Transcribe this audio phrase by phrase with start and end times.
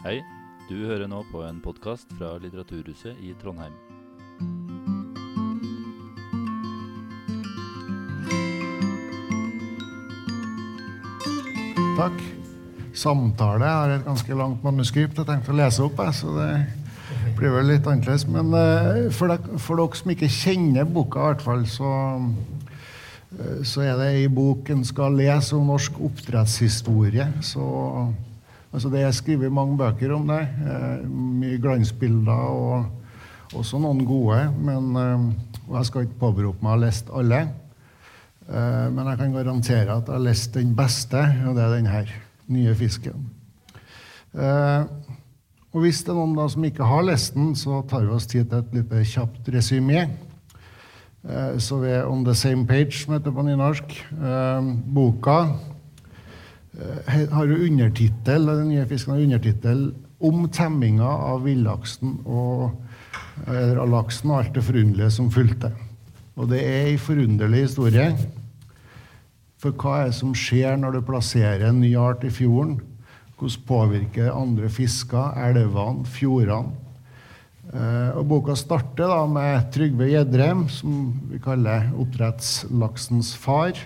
[0.00, 0.22] Hei,
[0.64, 3.74] du hører nå på en podkast fra Litteraturhuset i Trondheim.
[11.98, 12.16] Takk.
[12.96, 16.48] Samtale jeg har et ganske langt manuskript jeg tenkte å lese opp, jeg, så det
[17.36, 18.24] blir vel litt annerledes.
[18.32, 21.92] Men eh, for, dere, for dere som ikke kjenner boka, i hvert fall, så,
[23.36, 27.28] eh, så er det ei bok en skal lese om norsk oppdrettshistorie.
[27.52, 27.68] Så,
[28.72, 30.40] altså det er skrevet mange bøker om det.
[30.66, 32.84] eh, Mye glansbilder og
[33.58, 34.44] også noen gode.
[34.58, 35.26] Men, eh,
[35.74, 37.40] jeg skal ikke påberope meg å ha lest alle.
[38.48, 41.86] Eh, Men jeg kan garantere at jeg har lest den beste, og det er den
[41.86, 42.06] her.
[42.48, 43.30] Nye fisken.
[45.72, 48.26] Og hvis det er noen da som ikke har lest den, så tar vi oss
[48.26, 50.08] tid til et lite kjapt resymé.
[51.58, 53.94] Så vi er on the same page, som heter på nynorsk.
[54.86, 55.54] Boka
[57.32, 62.70] har jo undertittel, den nye fisken har undertittel 'Om temminga av villaksen og
[63.48, 65.72] eller laksen og alt det forunderlige som fulgte'.
[66.36, 68.16] Og det er ei forunderlig historie.
[69.60, 72.80] For hva er det som skjer når du plasserer en ny art i fjorden?
[73.36, 76.72] Hvordan påvirker andre fisker, elvene, fjordene?
[77.70, 83.78] Eh, og boka starter da med Trygve Gjedrem, som vi kaller oppdrettslaksens far.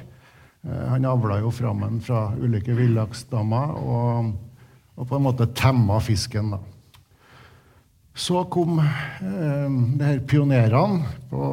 [0.65, 4.33] Eh, han avla jo fram den fra ulike villaksdammer og,
[4.97, 6.55] og på en måte temma fisken.
[6.57, 6.61] da.
[8.15, 11.45] Så kom eh, det her pionerene på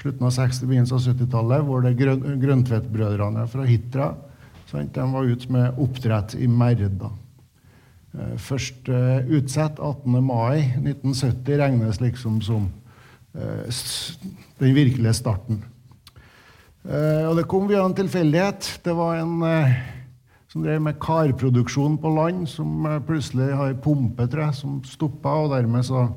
[0.00, 4.12] slutten av 60- begynnelsen av 70-tallet, hvor det grøn, Grøntvedt-brødrene fra Hitra
[4.70, 7.10] sant, de var ute med oppdrett i Merda.
[8.14, 10.20] Eh, Først eh, utsatt 18.
[10.24, 12.70] mai 1970 regnes liksom som
[13.34, 13.82] eh,
[14.62, 15.64] den virkelige starten.
[16.88, 18.80] Eh, og det kom via en tilfeldighet.
[18.84, 19.74] Det var en eh,
[20.50, 25.36] som drev med karproduksjon på land, som eh, plutselig har ei pumpe jeg, som stoppa,
[25.44, 26.08] og dermed så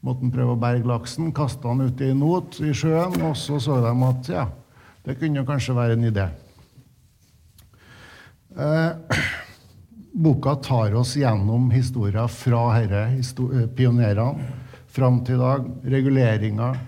[0.00, 1.34] måtte han prøve å berge laksen.
[1.36, 4.48] Kasta han ut i not i sjøen, og så så de at ja,
[5.06, 6.26] det kunne kanskje være en idé.
[8.56, 9.20] Eh,
[10.26, 14.52] boka tar oss gjennom historier fra eh, pionerene
[14.96, 15.66] fram til i dag.
[15.92, 16.78] Reguleringer,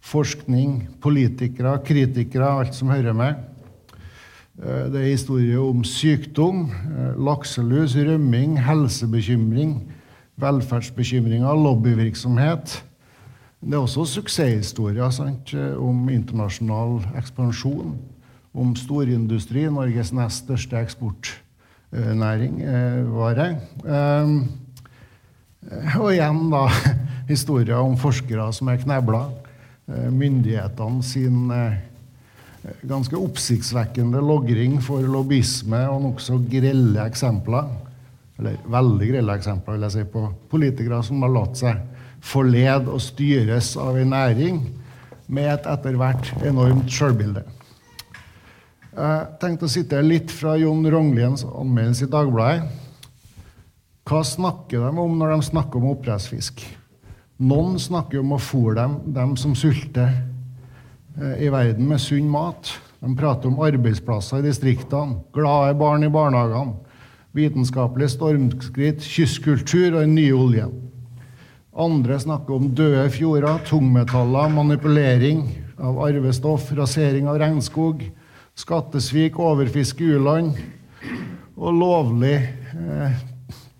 [0.00, 3.34] forskning, politikere, kritikere, alt som hører med.
[4.62, 9.92] Eh, Det er historier om sykdom, eh, lakselus, rømming, helsebekymring,
[10.36, 12.82] velferdsbekymringer, lobbyvirksomhet.
[13.62, 15.54] Det er også suksesshistorier sant?
[15.54, 17.98] eh, om internasjonal ekspansjon,
[18.54, 22.64] om storindustri, Norges nest største eksportnæring,
[23.12, 23.56] vare.
[26.00, 26.66] Og igjen da
[27.28, 29.28] historier om forskere som er knebla.
[29.90, 31.78] Eh, Myndighetene sin eh,
[32.82, 37.70] ganske oppsiktsvekkende logring for lobbyisme og nokså grelle eksempler,
[38.38, 41.80] eller veldig grelle eksempler, vil jeg si, på politikere som har latt seg
[42.20, 44.60] forlede og styres av en næring
[45.30, 47.42] med et etter hvert enormt sjølbilde.
[48.90, 52.66] Jeg tenkte å sitte litt fra Jon Rongliens anmeldelse i Dagbladet.
[54.10, 56.64] Hva snakker de om når de snakker om oppdrettsfisk?
[57.40, 60.10] Noen snakker om å fôre dem, dem som sulter
[61.16, 62.68] eh, i verden med sunn mat.
[63.00, 66.76] De prater om arbeidsplasser i distriktene, glade barn i barnehagene,
[67.32, 70.76] vitenskapelig stormskritt, kystkultur og den nye oljen.
[71.72, 75.46] Andre snakker om døde fjorder, tungmetaller, manipulering
[75.80, 78.04] av arvestoff, rasering av regnskog,
[78.58, 80.60] skattesvik, overfiske i u-land
[81.56, 83.20] og lovlig eh,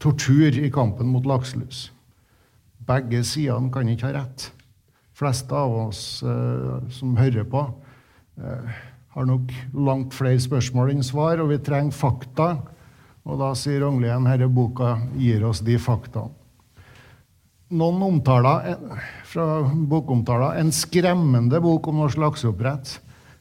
[0.00, 1.90] tortur i kampen mot lakselus.
[2.90, 4.50] Begge sidene kan ikke ha rett.
[5.20, 7.60] fleste av oss eh, som hører på,
[8.40, 8.78] eh,
[9.12, 12.54] har nok langt flere spørsmål enn svar, og vi trenger fakta.
[13.28, 16.32] Og da sier Rognlien denne boka gir oss de faktaene.
[17.70, 22.96] Noen omtaler eh, fra bokomtaler en skremmende bok om norsk lakseoppdrett.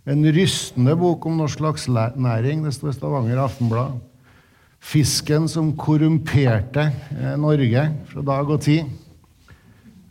[0.10, 2.62] En rystende bok om norsk laksenæring.
[2.66, 3.98] Det står i Stavanger Aftenblad.
[4.80, 8.92] Fisken som korrumperte eh, Norge fra dag og tid.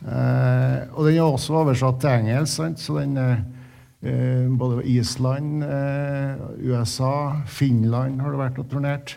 [0.07, 2.81] Eh, og den er også oversatt til engelsk, sant?
[2.81, 3.41] så den er
[4.03, 9.17] eh, både Island, eh, USA, Finland har det vært og turnert.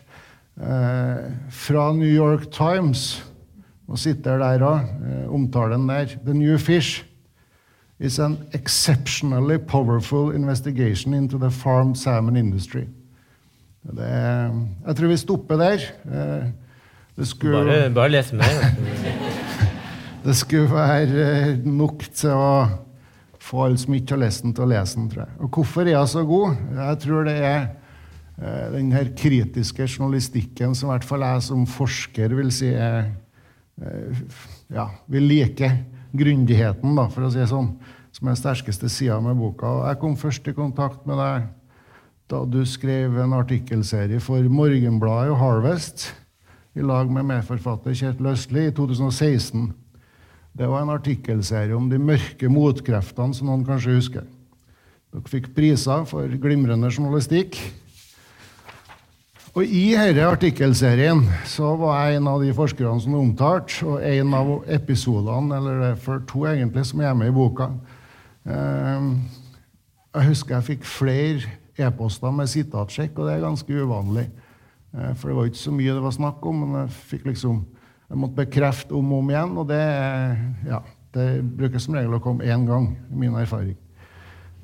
[0.57, 3.21] Eh, fra New York Times,
[3.87, 6.17] og sitter der òg, eh, omtalen der.
[6.25, 7.03] The New Fish
[7.99, 12.87] is an exceptionally powerful investigation into the farmed salmon industry.
[13.85, 14.09] Det,
[14.87, 15.85] jeg tror vi stopper der.
[16.05, 16.49] Eh,
[17.17, 19.39] det skulle, Bare, bare les mer.
[20.21, 22.55] det skulle være eh, nok til å
[23.41, 25.07] få alle som ikke har lest den, til å lese den.
[25.09, 25.37] tror jeg.
[25.41, 26.59] Og hvorfor er hun så god?
[26.77, 27.61] Jeg tror det er
[28.37, 33.09] eh, den her kritiske journalistikken som i hvert fall jeg som forsker vil si er
[33.81, 34.21] eh,
[34.69, 35.71] ja, vil like
[36.11, 37.73] grundigheten, da, for å si det sånn,
[38.11, 39.73] som er den sterkeste sida med boka.
[39.79, 41.49] Og jeg kom først i kontakt med deg
[42.31, 46.11] da du skrev en artikkelserie for Morgenbladet og Harvest
[46.77, 49.71] i lag med medforfatter Kjetil Østli i 2016.
[50.51, 54.25] Det var en artikkelserie om de mørke motkreftene, som noen kanskje husker.
[55.11, 57.59] Dere fikk priser for glimrende journalistikk.
[59.51, 63.97] Og I denne artikkelserien så var jeg en av de forskerne som er omtalt, og
[64.07, 67.67] en av episodene, eller det er for to egentlig, som er med i boka.
[68.47, 69.09] Ehm,
[70.15, 74.29] jeg husker jeg fikk flere e-poster med sitatsjekk, og det er ganske uvanlig.
[74.95, 77.61] Eh, for det var ikke så mye det var snakk om, men jeg fikk liksom
[78.11, 79.83] jeg måtte bekrefte om og om igjen, og det,
[80.67, 80.81] ja,
[81.15, 83.77] det bruker som regel å komme én gang, i min erfaring.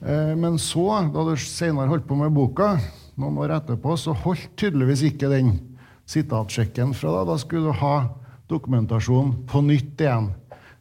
[0.03, 0.83] Eh, men så,
[1.13, 2.73] da du senere holdt på med boka,
[3.15, 5.55] noen år etterpå, så holdt tydeligvis ikke den
[6.11, 7.31] sitatsjekken fra deg.
[7.31, 7.95] Da skulle du ha
[8.51, 10.29] dokumentasjon på nytt igjen.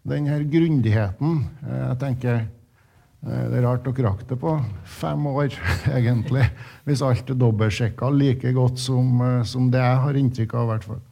[0.07, 4.59] Den her grundigheten eh, Jeg tenker eh, det er rart dere rakk det på
[4.99, 5.55] fem år,
[6.01, 6.51] egentlig.
[6.83, 10.73] Hvis alt er dobbeltsjekka like godt som, som, det jeg har inntrykk av.
[10.75, 11.06] hvert fall.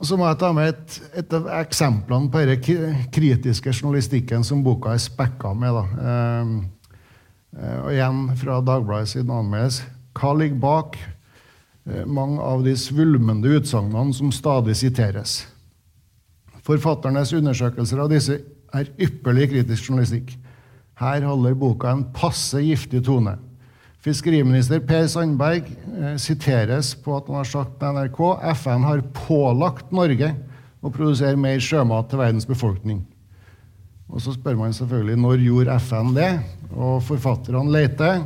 [0.00, 4.62] Og Så må jeg ta med et, et av eksemplene på denne kritiske journalistikken som
[4.64, 5.76] boka er spekka med.
[5.76, 6.12] Da.
[6.40, 6.54] Um,
[7.84, 9.82] og igjen fra Dagbladet siden anmeldes.
[10.16, 15.42] Hva ligger bak uh, mange av de svulmende utsagnene som stadig siteres?
[16.64, 18.40] Forfatternes undersøkelser av disse
[18.72, 20.32] er ypperlig kritisk journalistikk.
[21.00, 23.36] Her holder boka en passe giftig tone.
[24.00, 28.20] Fiskeriminister Per Sandberg eh, siteres på at han har sagt til NRK
[28.56, 30.30] FN har pålagt Norge
[30.80, 33.02] å produsere mer sjømat til verdens befolkning.
[34.08, 36.30] Og Så spør man selvfølgelig når gjorde FN det,
[36.72, 38.24] og forfatterne leter.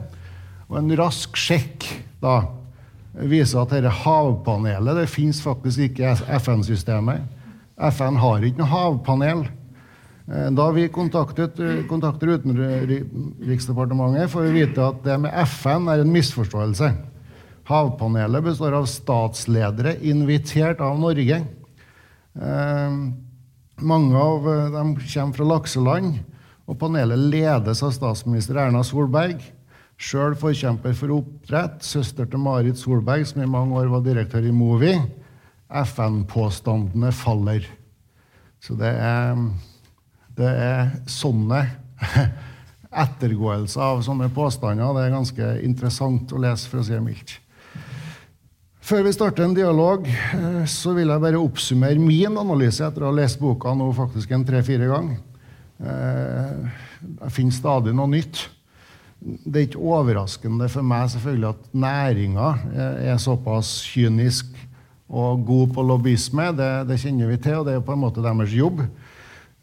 [0.70, 1.88] Og en rask sjekk
[2.22, 2.44] da
[3.14, 7.26] viser at dette havpanelet det fins faktisk ikke i FN-systemet.
[7.90, 9.44] FN har ikke noe havpanel.
[10.32, 15.98] Eh, da vi kontaktet, eh, kontakter Utenriksdepartementet, får vi vite at det med FN er
[16.00, 16.94] en misforståelse.
[17.68, 21.44] Havpanelet består av statsledere invitert av Norge.
[22.40, 22.90] Eh,
[23.76, 26.18] mange av dem kommer fra lakseland,
[26.66, 29.42] og panelet ledes av statsminister Erna Solberg.
[29.98, 34.52] Sjøl forkjemper for oppdrett, søster til Marit Solberg, som i mange år var direktør i
[34.52, 35.02] Movi.
[35.70, 37.66] FN-påstandene faller.
[38.60, 39.36] Så det er
[40.38, 41.62] det er sånne
[43.04, 44.94] ettergåelser av sånne påstander.
[44.96, 47.36] Det er ganske interessant å lese, for å si det mildt.
[48.84, 53.12] Før vi starter en dialog, eh, så vil jeg bare oppsummere min analyse etter å
[53.12, 55.22] ha lest boka nå faktisk en tre-fire ganger.
[55.80, 56.82] Eh,
[57.22, 58.42] jeg finner stadig noe nytt.
[59.24, 62.48] Det er ikke overraskende for meg selvfølgelig at næringa
[63.08, 64.50] er såpass kynisk
[65.08, 66.50] og god på lobbyisme.
[66.58, 68.82] Det, det kjenner vi til, og det er på en måte deres jobb.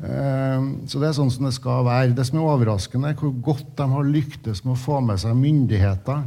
[0.01, 2.15] Ehm, så det er sånn som det skal være.
[2.17, 5.37] Det som er overraskende, er hvor godt de har lyktes med å få med seg
[5.37, 6.23] myndigheter,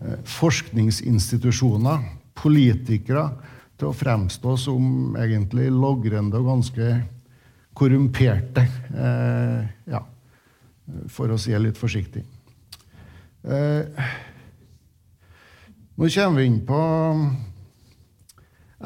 [0.00, 2.04] eh, forskningsinstitusjoner,
[2.34, 3.26] politikere
[3.78, 6.90] til å fremstå som egentlig logrende og ganske
[7.74, 8.66] korrumperte.
[8.94, 10.02] Eh, ja,
[11.08, 12.24] for å si det litt forsiktig.
[13.44, 13.84] Eh,
[15.96, 16.80] nå kommer vi inn på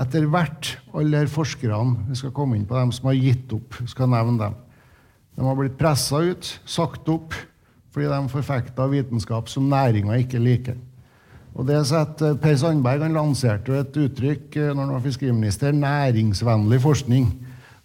[0.03, 3.77] etter hvert, alle de forskerne Vi skal komme inn på dem som har gitt opp.
[3.87, 4.57] skal nevne dem.
[5.35, 7.35] De har blitt pressa ut, sagt opp,
[7.95, 10.77] fordi de forfekta vitenskap som næringa ikke liker.
[11.55, 16.81] Og det setter Per Sandberg han lanserte et uttrykk eh, når han var fiskeriminister næringsvennlig
[16.83, 17.29] forskning.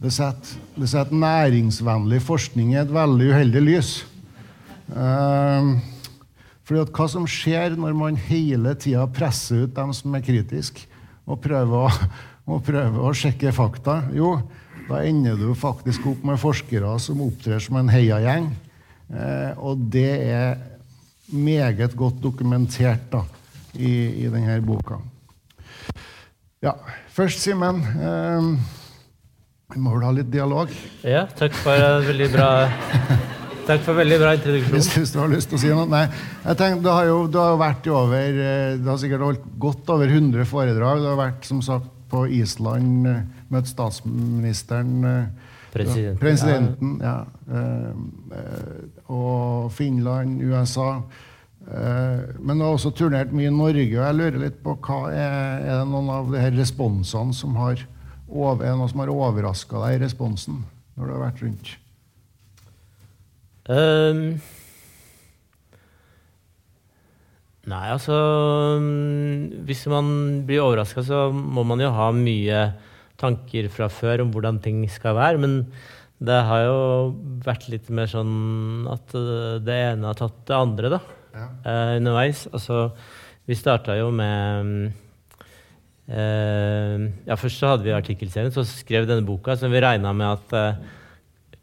[0.02, 3.92] Det setter, det næringsvennlig forskning i et veldig uheldig lys.
[4.90, 5.78] Uh,
[6.66, 10.89] fordi at Hva som skjer når man hele tida presser ut dem som er kritiske,
[11.30, 11.92] og prøve å,
[12.50, 14.34] og prøver å sjekke fakta, jo,
[14.90, 18.50] da ender du faktisk opp med forskere som opptrer som en heiagjeng.
[19.14, 20.58] Eh, og det er
[21.30, 23.24] meget godt dokumentert da,
[23.78, 24.98] i, i denne boka.
[26.66, 26.74] Ja,
[27.14, 27.84] først, Simen.
[27.86, 28.78] Eh,
[29.70, 30.74] vi må vel ha litt dialog?
[31.06, 32.50] Ja, takk for en veldig bra
[33.70, 34.82] Takk for veldig bra introduksjon.
[34.98, 35.86] Hvis du har lyst til å si noe?
[35.90, 36.08] Nei.
[36.42, 39.48] jeg tenker, Du har jo du har vært i over eh, Du har sikkert holdt
[39.62, 41.04] godt over 100 foredrag.
[41.04, 43.20] Du har vært som sagt på Island, eh,
[43.54, 44.96] møtt statsministeren.
[45.06, 46.18] Eh, presidenten.
[46.18, 47.18] presidenten ja.
[49.14, 51.04] Og Finland, USA.
[51.70, 54.00] Men du har også turnert mye i Norge.
[54.00, 57.54] og jeg lurer litt på hva Er, er det noen av de her responsene som
[57.62, 60.64] har, er noe som har overraska deg i responsen
[60.98, 61.76] når du har vært rundt?
[63.70, 64.40] Um,
[67.70, 68.16] nei, altså
[69.68, 70.08] Hvis man
[70.48, 72.64] blir overraska, så må man jo ha mye
[73.20, 75.42] tanker fra før om hvordan ting skal være.
[75.44, 75.60] Men
[76.20, 76.80] det har jo
[77.46, 81.00] vært litt mer sånn at eh, det ene har tatt det andre, da.
[81.30, 81.46] Ja.
[81.64, 82.48] Uh, underveis.
[82.52, 82.90] Altså,
[83.48, 84.90] vi starta jo med
[86.10, 86.96] uh,
[87.28, 90.28] Ja, først så hadde vi artikkelserien, så skrev vi denne boka som vi regna med
[90.34, 90.80] at eh,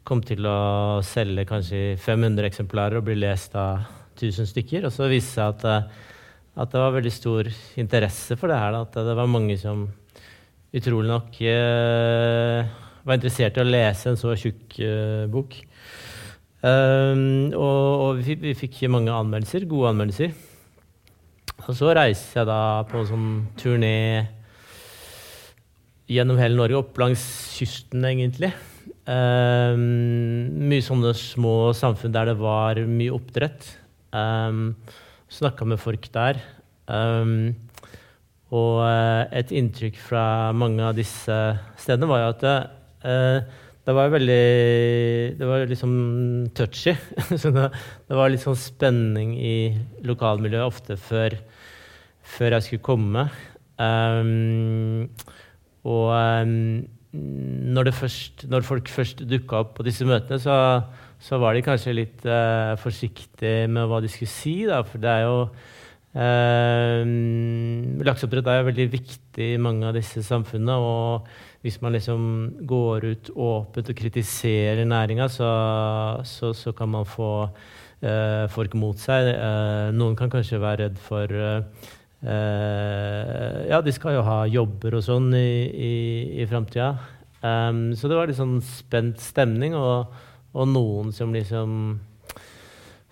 [0.07, 3.83] kom til å selge kanskje 500 eksemplarer og bli lest av
[4.15, 4.87] 1000 stykker.
[4.87, 6.11] Og så viste det seg at, eh,
[6.63, 7.49] at det var veldig stor
[7.79, 8.75] interesse for det her.
[8.75, 8.83] Da.
[8.87, 9.87] At det var mange som
[10.77, 12.75] utrolig nok eh,
[13.07, 15.59] var interessert i å lese en så tjukk eh, bok.
[16.57, 20.33] Um, og, og vi, vi fikk mange anmeldelser, gode anmeldelser.
[21.67, 23.93] Og så reiste jeg da på en sånn turné
[26.07, 27.21] gjennom hele Norge, opp langs
[27.57, 28.53] kysten, egentlig.
[29.07, 29.83] Um,
[30.67, 33.69] mye sånne små samfunn der det var mye oppdrett.
[34.11, 34.75] Um,
[35.31, 36.41] Snakka med folk der.
[36.87, 37.55] Um,
[38.55, 40.23] og uh, et inntrykk fra
[40.55, 41.35] mange av disse
[41.79, 42.57] stedene var jo at det,
[43.03, 44.43] uh, det var veldig
[45.39, 45.93] Det var liksom
[46.55, 46.95] touchy.
[47.41, 47.69] Så det,
[48.07, 49.57] det, var litt sånn spenning i
[50.07, 51.37] lokalmiljøet ofte før,
[52.35, 53.27] før jeg skulle komme.
[53.79, 55.07] Um,
[55.87, 60.57] og um, når, først, når, folk først dukka opp på disse møtene, så,
[61.23, 64.57] så var de kanskje litt uh, forsiktige med hva de skulle si.
[64.67, 65.37] Da, for det er jo
[66.17, 67.01] uh,
[68.07, 70.75] Lakseoppdrett er jo veldig viktig i mange av disse samfunnene.
[70.77, 72.21] Og hvis man liksom
[72.67, 75.51] går ut åpent og kritiserer næringa, så,
[76.27, 79.31] så, så, kan man få uh, folk mot seg.
[79.95, 81.61] noen kan kanskje være redd for Uh,
[82.23, 85.91] ja, de skal jo ha jobber og sånn i, i,
[86.41, 86.95] i framtida.
[87.41, 90.09] Um, så det var litt sånn spent stemning, og,
[90.57, 91.99] og noen som liksom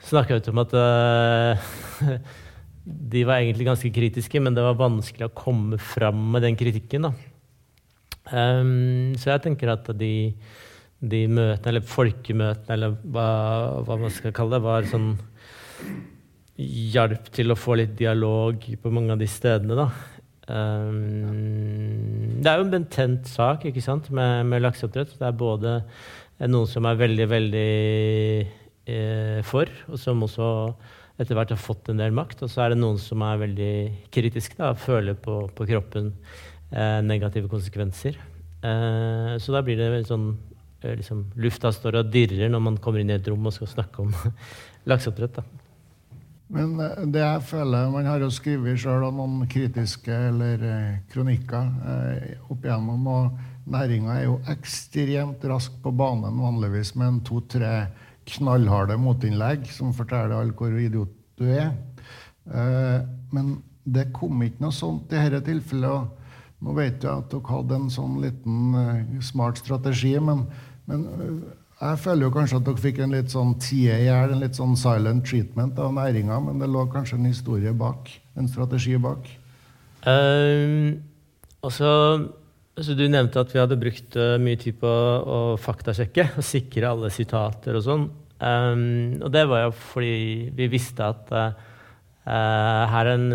[0.06, 1.70] snakka ut om at uh,
[3.14, 7.12] de var egentlig ganske kritiske, men det var vanskelig å komme fram med den kritikken.
[8.26, 10.34] Um, så jeg tenker at de,
[11.02, 13.30] de møtene, eller folkemøtene, eller hva,
[13.86, 15.14] hva man skal kalle det, var sånn
[16.58, 19.90] hjalp til å få litt dialog på mange av de stedene, da.
[20.46, 25.16] Um, det er jo en betent sak ikke sant, med, med lakseoppdrett.
[25.20, 25.80] Det er både
[26.46, 27.72] noen som er veldig, veldig
[28.92, 30.50] eh, for, og som også
[31.22, 32.44] etter hvert har fått en del makt.
[32.46, 33.76] Og så er det noen som er veldig
[34.14, 36.12] kritiske og føler på, på kroppen
[36.72, 38.20] eh, negative konsekvenser.
[38.66, 40.34] Eh, så da blir det sånn
[40.84, 43.72] eh, liksom, Lufta står og dirrer når man kommer inn i et rom og skal
[43.72, 44.16] snakke om
[44.92, 45.40] lakseoppdrett.
[45.40, 45.65] da.
[46.54, 51.70] Men eh, det jeg føler Man har jo skrevet sjøl noen kritiske eller eh, kronikker
[51.92, 53.08] eh, opp igjennom.
[53.10, 57.76] Og næringa er jo ekstremt rask på banen vanligvis med en to-tre
[58.26, 61.74] knallharde motinnlegg som forteller alle hvor idiot du er.
[62.46, 63.02] Eh,
[63.34, 66.24] men det kom ikke noe sånt i dette tilfellet.
[66.66, 70.46] Nå vet jeg at dere hadde en sånn liten eh, smart strategi, men,
[70.90, 71.06] men
[71.92, 74.58] jeg føler jo kanskje at dere fikk en litt sånn tie i hjel, en litt
[74.58, 78.12] sånn silent treatment av næringa, men det lå kanskje en historie bak?
[78.40, 79.28] En strategi bak?
[80.06, 81.02] Um,
[81.66, 81.90] altså,
[82.78, 86.92] altså, Du nevnte at vi hadde brukt uh, mye tid på å faktasjekke og sikre
[86.92, 88.10] alle sitater og sånn.
[88.36, 90.16] Um, og det var jo fordi
[90.56, 91.54] vi visste at uh,
[92.26, 93.30] her er en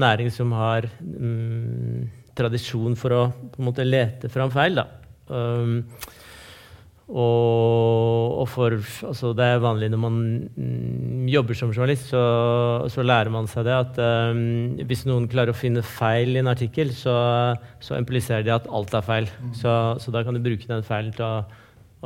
[0.00, 2.04] næring som har um,
[2.36, 4.80] tradisjon for å på en måte lete fram feil.
[4.82, 4.88] da.
[5.30, 5.82] Um,
[7.04, 10.14] og, og for, altså det er vanlig når man
[10.56, 12.22] mm, jobber som journalist, så,
[12.88, 14.00] så, lærer man seg det at
[14.32, 17.16] um, hvis noen klarer å finne feil i en artikkel, så,
[17.84, 19.28] så impliserer de at alt er feil.
[19.36, 19.52] Mm.
[19.60, 21.44] Så, så, da kan du bruke den feilen til å,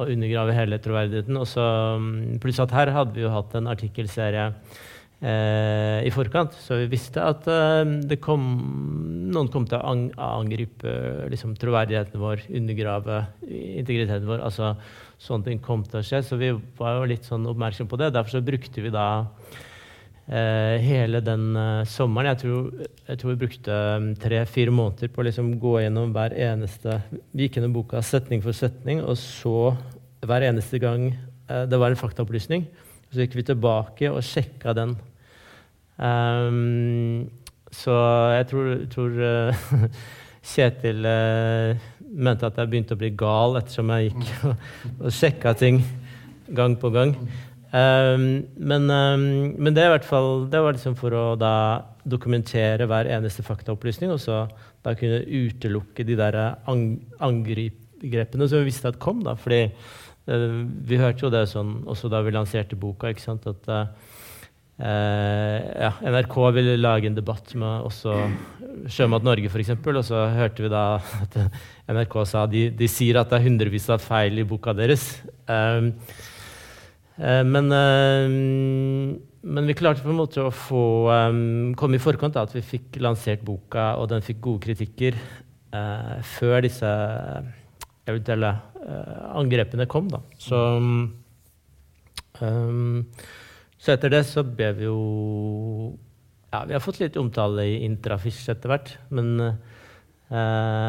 [0.03, 1.39] å undergrave hele troverdigheten.
[1.39, 1.69] Og så,
[2.03, 4.51] mm, pluss at her hadde vi jo hatt en artikkelserie
[5.19, 6.55] i forkant.
[6.63, 8.45] Så vi visste at eh, kom,
[9.33, 9.95] noen kom til å
[10.29, 10.93] angripe
[11.33, 14.45] liksom, troverdigheten vår, undergrave integriteten vår.
[14.47, 14.77] altså
[15.19, 16.23] Sånne ting kom til å skje.
[16.23, 18.13] Så vi var jo litt sånn oppmerksom på det.
[18.15, 19.09] Derfor så brukte vi da
[20.31, 22.69] eh, hele den uh, sommeren jeg tror,
[23.09, 23.79] jeg tror, vi brukte
[24.23, 27.01] tre-fire måneder på å liksom gå gjennom hver eneste
[27.33, 29.73] Vi gikk gjennom boka setning for setning, og så
[30.23, 31.11] hver eneste gang
[31.51, 32.69] uh, det var en faktaopplysning,
[33.11, 34.95] så gikk vi tilbake og sjekka den.
[35.99, 37.29] Um,
[37.75, 37.95] så
[38.37, 39.89] jeg tror, tror uh,
[40.55, 44.63] Kjetil uh, mente at jeg begynte å bli gal ettersom jeg gikk og,
[45.03, 45.83] og sjekka ting
[46.55, 47.13] gang på gang.
[47.69, 49.25] Um, men, um,
[49.59, 54.47] men, det, fall, det var liksom for å da dokumentere hver eneste faktaopplysning, og så
[54.85, 59.21] da kunne utelukke de der angrepene som vi visste at kom.
[59.27, 63.51] da, fordi uh, vi hørte jo det sånn også da vi lanserte boka, ikke sant,
[63.51, 64.08] at uh,
[64.79, 68.15] ja, NRK ville lage en debatt med også
[68.87, 69.73] Sjømat Norge, f.eks.
[69.75, 70.85] Og så hørte vi da
[71.23, 71.37] at
[71.89, 75.09] NRK sa de, de sier at det er hundrevis av feil i boka deres.
[75.49, 75.91] Um,
[77.19, 78.27] uh, men, uh,
[79.43, 82.65] men, vi klarte på en måte å få um, komme i forkant av at vi
[82.77, 86.95] fikk lansert boka, og den fikk gode kritikker uh, før disse
[88.09, 88.57] eventuelle
[89.37, 90.07] angrepene kom.
[90.09, 90.23] Da.
[90.41, 91.11] Så um,
[93.79, 94.99] så etter det så ble vi jo
[96.53, 98.95] Ja, vi har fått litt omtale i Intrafish etter hvert.
[99.13, 99.53] Men uh,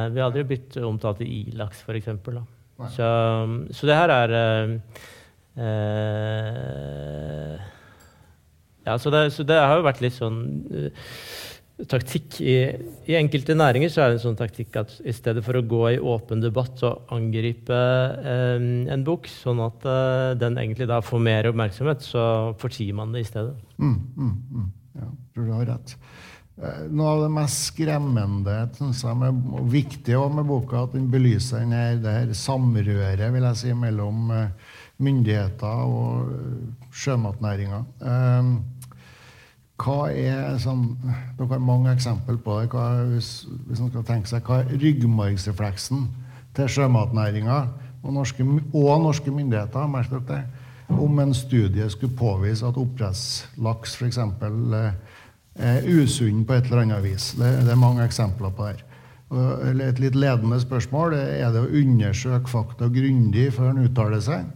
[0.10, 2.08] vi har aldri blitt omtalt i Ilaks, f.eks.
[2.96, 3.10] Så,
[3.75, 4.36] så det her er
[5.60, 7.55] uh,
[8.88, 10.39] Ja, så det, så det, har jo vært litt sånn
[11.88, 12.55] taktikk i,
[13.07, 15.83] I, enkelte næringer så er det en sånn taktikk at i stedet for å gå
[15.93, 21.24] i åpen debatt og angripe eh, en bok, sånn at eh, den egentlig da får
[21.24, 22.24] mer oppmerksomhet, så
[22.59, 23.55] fortier man det i stedet.
[23.77, 24.67] Mm, mm, mm.
[25.00, 25.95] Ja, tror du har rett.
[26.59, 31.07] Eh, noe av det mest skremmende synes jeg, med, og viktige med boka, at den
[31.12, 37.86] belyser den det her samrøret vil jeg si, mellom uh, myndigheter og sjømatnæringa.
[38.03, 38.59] Uh,
[39.79, 40.98] hva er sånn,
[41.38, 42.69] Dere har mange eksempel på det.
[42.74, 46.07] Hva, hvis, hvis man skal tenke seg, hva er ryggmargsrefleksen
[46.57, 47.59] til sjømatnæringa
[48.03, 50.41] og norske, og norske myndigheter merk dere det,
[50.89, 54.19] om en studie skulle påvise at oppdrettslaks f.eks.
[55.59, 57.33] er usunn på et eller annet vis?
[57.38, 58.86] Det, det er mange eksempler på det.
[59.29, 64.48] Et litt ledende spørsmål er det å undersøke fakta grundig før en uttaler seg.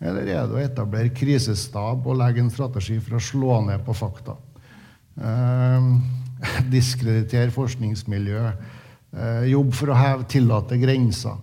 [0.00, 3.96] Eller er det å etablere krisestab og legge en strategi for å slå ned på
[3.96, 4.36] fakta?
[5.16, 5.90] Eh,
[6.74, 8.42] diskreditere forskningsmiljø.
[9.16, 11.38] Eh, jobb for å heve tillate grenser.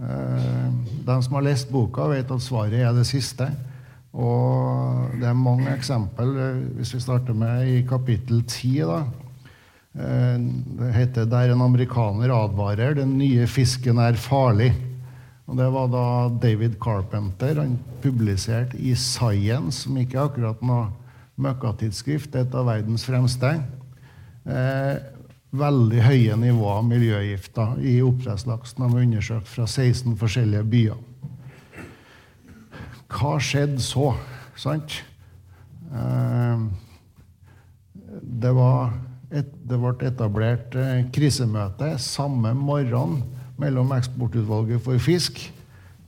[0.00, 0.68] Eh,
[1.06, 3.50] de som har lest boka, vet at svaret er det siste.
[4.12, 6.34] Og det er mange eksempel.
[6.76, 9.04] Hvis vi starter med i kapittel 10, da.
[9.92, 12.94] Det heter 'Der en amerikaner advarer'.
[12.94, 14.72] 'Den nye fisken er farlig'.
[15.46, 17.60] Og Det var da David Carpenter.
[17.60, 20.88] Han publiserte i Science, som ikke akkurat noe
[21.40, 23.54] møkkatidsskrift, et av verdens fremste.
[24.42, 24.96] Eh,
[25.52, 31.00] veldig høye nivåer av miljøgifter i oppdrettslaksen har vi undersøkt fra 16 forskjellige byer.
[33.12, 34.14] Hva skjedde så?
[34.56, 34.96] Sant?
[35.92, 36.64] Eh,
[38.22, 38.52] det,
[39.32, 43.20] et, det ble etablert eh, krisemøte samme morgen
[43.60, 45.38] mellom Eksportutvalget for fisk,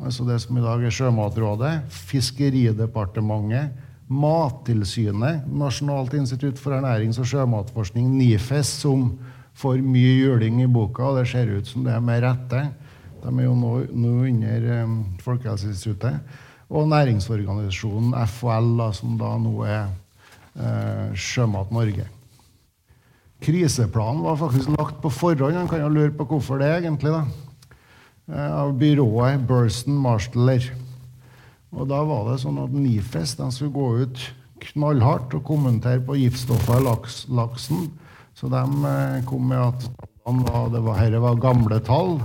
[0.00, 3.76] altså det som i dag er Sjømatrådet, Fiskeridepartementet,
[4.08, 9.06] Mattilsynet, Nasjonalt institutt for ernærings- og sjømatforskning, NIFES, som
[9.56, 12.66] får mye juling i boka, og det ser ut som det er med rette.
[13.22, 16.20] De er jo nå, nå under um, Folkehelseinstituttet.
[16.74, 19.88] Og næringsorganisasjonen FHL, da, som da nå er
[20.58, 22.04] uh, Sjømat Norge.
[23.44, 25.56] Kriseplanen var faktisk lagt på forhånd.
[25.56, 27.14] Man kan jo lure på hvorfor det, egentlig.
[27.14, 27.24] da,
[28.28, 30.68] uh, Av byrået Burston Marsteller.
[31.74, 34.24] Og da var det sånn at NIFES de skulle gå ut
[34.64, 37.88] knallhardt og kommentere på giftstoffer i laks, laksen.
[38.34, 39.88] Så de eh, kom med at
[40.24, 42.16] var, det var, var gamle tall.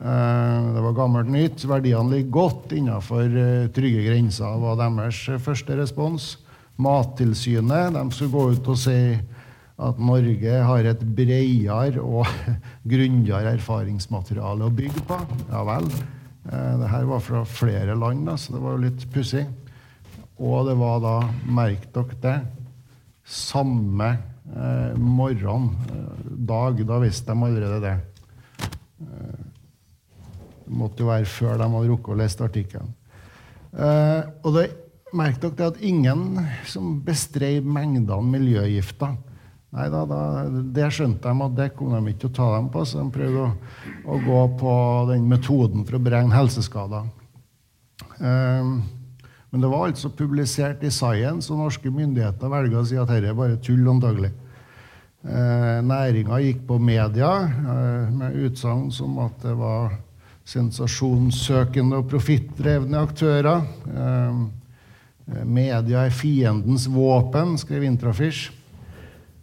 [0.00, 1.66] Eh, det var gammelt nytt.
[1.68, 6.34] Verdiene ligger godt innenfor eh, trygge grenser, var deres første respons.
[6.82, 8.98] Mattilsynet de skulle gå ut og si
[9.76, 12.28] at Norge har et bredere og
[12.92, 15.20] grundigere erfaringsmateriale å bygge på.
[15.52, 15.90] Ja vel.
[16.52, 19.46] Eh, det her var fra flere land, så det var jo litt pussig.
[20.36, 21.16] Og det var da,
[21.48, 22.36] merk dere det,
[23.26, 27.96] samme eh, morgen, eh, dag, da visste de allerede det.
[29.02, 29.44] Eh,
[30.66, 32.92] det måtte jo være før de hadde rukket å lese artikkelen.
[33.76, 34.66] Eh, og det,
[35.16, 39.16] merk dere det at ingen som bestrev mengdene miljøgifter,
[39.76, 40.20] Nei da, da,
[40.72, 43.50] det skjønte de at det kunne de ikke ta dem på, så de prøvde å,
[44.08, 44.76] å gå på
[45.10, 47.10] den metoden for å beregne helseskader.
[48.16, 48.78] Um,
[49.52, 53.28] men det var altså publisert i Science, og norske myndigheter velger å si at dette
[53.28, 54.32] er bare tull, antagelig.
[55.26, 59.96] Uh, Næringa gikk på media uh, med utsagn som at det var
[60.46, 63.66] sensasjonssøkende og profittdrevne aktører.
[63.92, 64.46] Uh,
[65.44, 68.54] media er fiendens våpen, skrev Intrafish.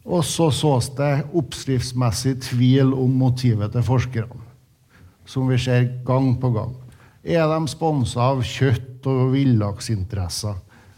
[0.03, 4.41] Og så sås det oppskriftsmessig tvil om motivet til forskerne,
[5.25, 6.73] som vi ser gang på gang.
[7.23, 10.57] Er de sponsa av kjøtt- og villaksinteresser?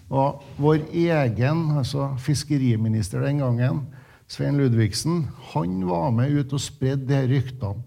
[0.09, 3.85] Og vår egen altså fiskeriminister den gangen,
[4.27, 7.83] Svein Ludvigsen, han var med ut og spredde de ryktene.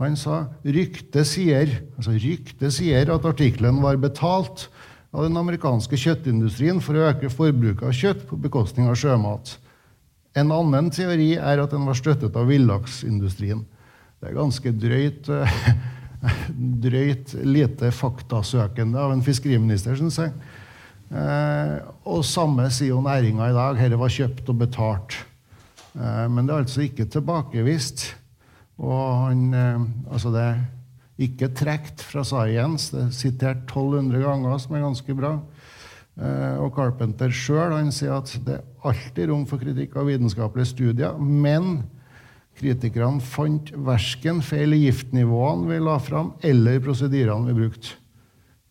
[0.00, 4.68] Han sa ryktet sier, altså rykte sier at artikkelen var betalt,
[5.14, 9.52] av den amerikanske kjøttindustrien for å øke forbruket av kjøtt på bekostning av sjømat.
[10.34, 13.62] En annen teori er at den var støttet av villaksindustrien.
[14.18, 15.30] Det er ganske drøyt,
[16.86, 20.34] drøyt lite faktasøkende av en fiskeriminister, syns jeg.
[21.14, 21.76] Eh,
[22.10, 23.78] og samme sier jo næringa i dag.
[23.78, 25.18] Dette var kjøpt og betalt.
[25.94, 28.08] Eh, men det er altså ikke tilbakevist.
[28.82, 30.62] Og han, eh, altså det er
[31.28, 32.90] ikke trukket fra science.
[32.90, 35.36] Det er sitert 1200 ganger, som er ganske bra.
[36.14, 41.18] Eh, og Carpenter sjøl sier at det er alltid rom for kritikk av vitenskapelige studier,
[41.18, 41.82] men
[42.54, 47.96] kritikerne fant verken feil i giftnivåene vi la fram, eller prosedyrene vi brukte.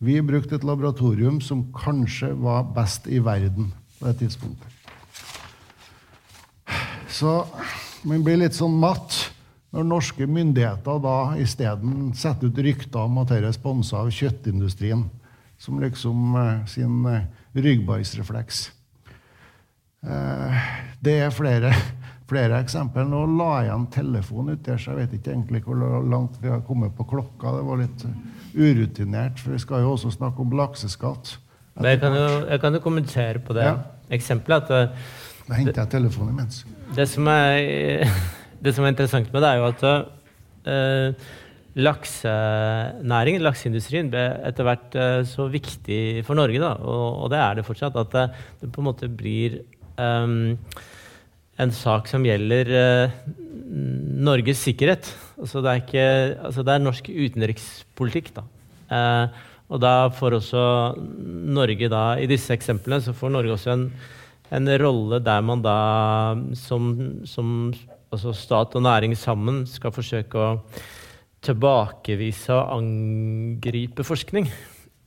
[0.04, 4.70] Vi brukte et laboratorium som kanskje var best i verden på det tidspunktet.
[7.08, 7.44] Så
[8.04, 9.14] man blir litt sånn matt
[9.74, 15.04] når norske myndigheter da isteden setter ut rykter om at dette er sponsa av kjøttindustrien
[15.58, 18.64] som liksom eh, sin eh, ryggbargsrefleks.
[20.06, 20.64] Eh,
[21.00, 21.72] det er flere,
[22.30, 23.06] flere eksempler.
[23.08, 26.52] Nå la jeg igjen telefonen uti her, så jeg vet ikke egentlig hvor langt vi
[26.52, 27.56] har kommet på klokka.
[27.58, 28.06] Det var litt
[28.54, 31.38] urutinert, for vi skal jo også snakke om lakseskatt.
[31.82, 33.78] Jeg kan, jo, jeg kan, jo, kommentere på det ja.
[34.14, 34.70] eksempelet.
[34.70, 36.60] at Da henter jeg telefonen imens.
[36.94, 38.04] Det som er,
[38.64, 41.32] det som er interessant med det, er jo at uh,
[41.74, 47.66] laksenæringen, lakseindustrien, ble etter hvert uh, så viktig for Norge, da, og, det er det
[47.66, 48.26] fortsatt, at det,
[48.60, 49.58] det på en måte blir
[49.98, 50.54] um,
[51.58, 53.16] en sak som gjelder uh,
[54.24, 55.10] Norges sikkerhet.
[55.40, 56.06] Altså det, er ikke,
[56.46, 58.46] altså det er norsk utenrikspolitikk, da.
[58.94, 60.64] Uh, og da får også
[61.56, 63.88] Norge da, i disse eksemplene, så får Norge også en,
[64.54, 65.78] en rolle der man da
[66.58, 66.92] som,
[67.26, 67.72] som
[68.12, 70.50] altså stat og næring sammen skal forsøke å
[71.44, 74.48] tilbakevise og angripe forskning.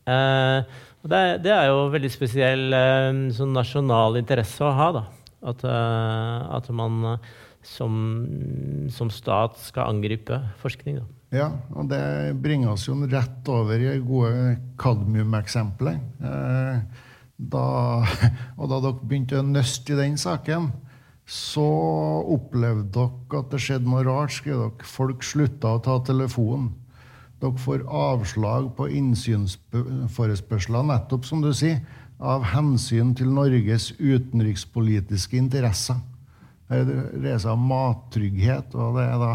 [0.08, 4.88] Eh, det, det, er jo veldig spesiell eh, sånn nasjonal interesse å ha.
[4.95, 5.04] da.
[5.47, 7.36] At, eh, at man eh,
[7.67, 8.00] som,
[8.93, 11.02] som, stat skal angripe forskning.
[11.02, 11.08] da.
[11.38, 12.02] Ja, og det
[12.39, 16.23] bringer oss jo rett over i gode kadmium-eksempelet.
[16.23, 17.06] Eh,
[17.38, 17.67] da,
[18.60, 20.71] og da dere begynte å nøste i den saken,
[21.27, 21.67] så
[22.31, 24.31] opplevde dere at det skjedde noe rart.
[24.31, 24.87] skrev dere.
[24.87, 26.71] Folk slutta å ta telefonen.
[27.41, 31.83] Dere får avslag på innsynsforespørsler, nettopp som du sier,
[32.17, 35.99] av hensyn til Norges utenrikspolitiske interesser.
[36.67, 39.33] Det dreier seg om mattrygghet, og det er da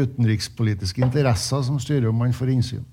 [0.00, 2.86] utenrikspolitiske interesser som styrer om man får innsyn.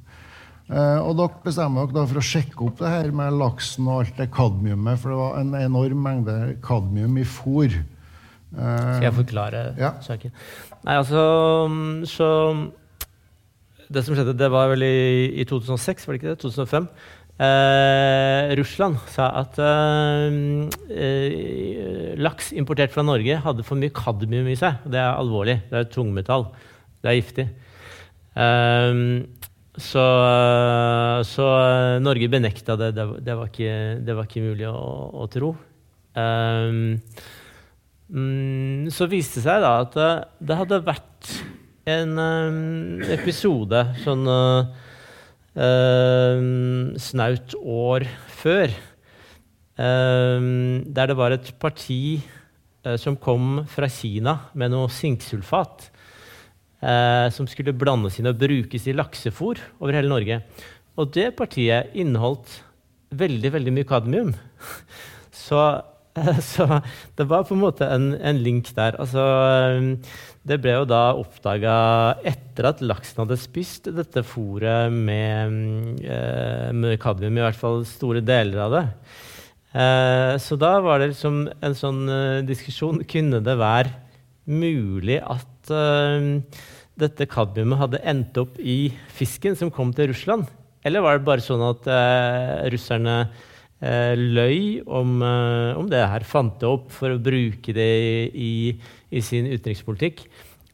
[0.74, 4.20] Eh, og dere bestemmer dere for å sjekke opp det her med laksen og alt
[4.20, 7.80] det kadmiumet, for det var en enorm mengde kadmium i fôr.
[8.54, 9.96] Skal jeg forklare ja.
[10.06, 10.34] saken?
[10.84, 11.24] Nei, altså
[12.06, 12.28] Så
[13.90, 16.40] Det som skjedde, det var vel i, i 2006, var det ikke det?
[16.44, 16.88] 2005.
[17.44, 20.36] Eh, Russland sa at eh,
[20.94, 24.86] eh, laks importert fra Norge hadde for mye kadmium i seg.
[24.86, 25.60] Det er alvorlig.
[25.72, 26.48] Det er tungmetall.
[27.02, 27.48] Det er giftig.
[28.38, 29.02] Eh,
[29.74, 30.06] så,
[31.26, 31.46] så,
[32.06, 32.94] Norge benekta det.
[32.94, 34.82] Det, det, var, ikke, det var ikke mulig å,
[35.18, 35.56] å tro.
[36.14, 37.00] Um,
[38.14, 39.96] Mm, så viste det seg da at
[40.38, 41.32] det hadde vært
[41.90, 44.70] en um, episode sånn uh,
[47.02, 48.06] snaut år
[48.38, 48.76] før,
[49.82, 52.22] um, der det var et parti
[52.86, 55.90] uh, som kom fra Kina med noe sinksulfat.
[56.84, 60.42] Uh, som skulle blandes inn og brukes i laksefôr over hele Norge.
[61.00, 62.60] Og det partiet inneholdt
[63.16, 64.34] veldig, veldig mye kadmium.
[65.46, 65.62] Så
[66.54, 66.66] Så
[67.18, 68.98] det var på en måte en, en link der.
[69.02, 69.24] Altså,
[69.78, 69.90] um,
[70.46, 71.76] det ble jo da oppdaga
[72.28, 78.22] etter at laksen hadde spist dette fôret med, eh, med kadmium, i hvert fall store
[78.26, 78.84] deler av det.
[79.74, 83.02] Eh, så da var det liksom en sånn uh, diskusjon.
[83.10, 83.96] Kunne det være
[84.46, 86.60] mulig at uh,
[87.00, 90.46] dette kadmiumet hadde endt opp i fisken som kom til Russland?
[90.86, 91.88] Eller var det bare sånn at
[92.74, 93.53] russerne Eh,
[93.84, 97.90] løy om, eh, om, det her, fant det opp for å bruke det
[98.32, 98.54] i,
[99.12, 100.24] i sin utenrikspolitikk.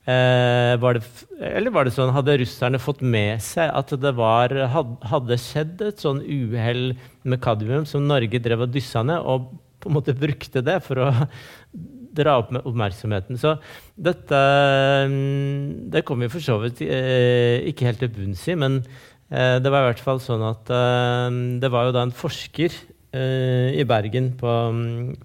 [0.10, 1.04] Eh, var det,
[1.52, 6.02] eller var det sånn, hadde russerne fått med seg at det var, hadde skjedd et
[6.02, 6.94] sånn uhell
[7.24, 11.04] med kadmium som Norge drev og dyssa ned, og på en måte brukte det for
[11.04, 11.10] å
[12.20, 13.38] dra opp med oppmerksomheten.
[13.40, 13.54] Så
[13.96, 14.38] dette
[15.08, 19.58] mm, Det kom vi for så vidt eh, ikke helt til bunns i, men eh,
[19.62, 22.99] det var i hvert fall sånn at eh, det var jo da en forsker Eh,
[23.12, 24.56] i Bergen på,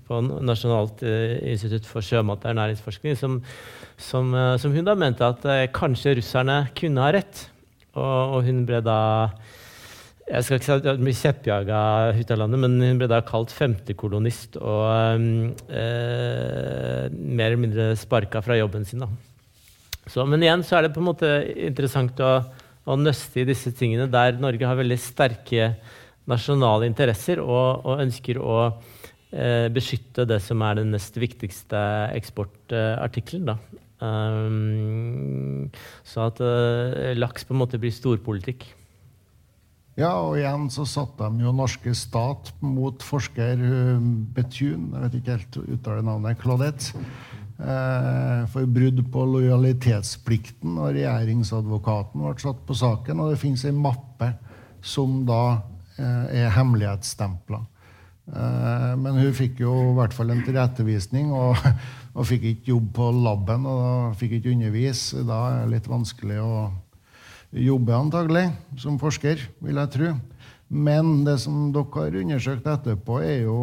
[0.08, 3.40] på Nasjonalt eh, institutt for sjømat og ernæringsforskning, som,
[4.00, 5.44] som, eh, som, hun da mente at
[5.76, 7.44] kanskje russerne kunne ha rett.
[7.94, 8.98] Og, og hun ble da
[10.24, 11.78] jeg skal ikke si at hun ble kjeppjaga
[12.16, 15.26] ut av landet, men hun ble da kalt femtekolonist og
[15.68, 19.04] eh, mer eller mindre sparka fra jobben sin.
[20.08, 21.28] Så, men igjen så er det på en måte
[21.66, 22.38] interessant å,
[22.88, 25.74] å nøste i disse tingene der Norge har veldig sterke
[26.30, 31.80] nasjonale interesser og, og ønsker å eh, beskytte det som er den nest viktigste
[32.16, 33.56] eksportartikkelen.
[34.04, 35.70] Um,
[36.04, 38.66] så at uh, laks på en måte blir storpolitikk.
[39.94, 43.60] Ja, og igjen så satte de jo norske stat mot forsker
[44.34, 47.04] Betune, jeg vet ikke helt uttale navnet, Claudette,
[47.60, 50.74] uh, for brudd på lojalitetsplikten.
[50.74, 54.32] Og regjeringsadvokaten ble satt på saken, og det finnes ei mappe
[54.84, 55.62] som da
[55.98, 57.60] er hemmelighetsstempla.
[58.96, 61.58] Men hun fikk jo i hvert fall en tilrettevisning og,
[62.16, 65.24] og fikk ikke jobb på laben og fikk ikke undervise.
[65.28, 66.54] Da er det litt vanskelig å
[67.54, 68.48] jobbe antagelig
[68.80, 70.14] som forsker, vil jeg tro.
[70.74, 73.58] Men det som dere har undersøkt etterpå, er jo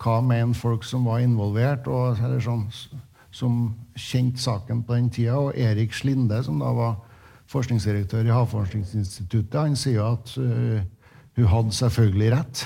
[0.00, 2.66] hva mener folk som var involvert, og, eller sånn,
[3.34, 3.60] som
[3.96, 5.38] kjente saken på den tida.
[5.40, 6.98] Og Erik Slinde, som da var
[7.50, 10.78] forskningsdirektør i Havforskningsinstituttet, han sier at uh,
[11.38, 12.62] hun hadde selvfølgelig rett.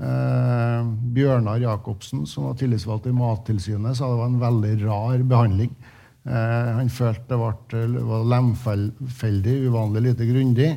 [0.00, 5.74] Uh, Bjørnar Jacobsen, som var tillitsvalgt i Mattilsynet, sa det var en veldig rar behandling.
[6.22, 10.72] Uh, han følte det ble, var lemfeldig, uvanlig lite grundig,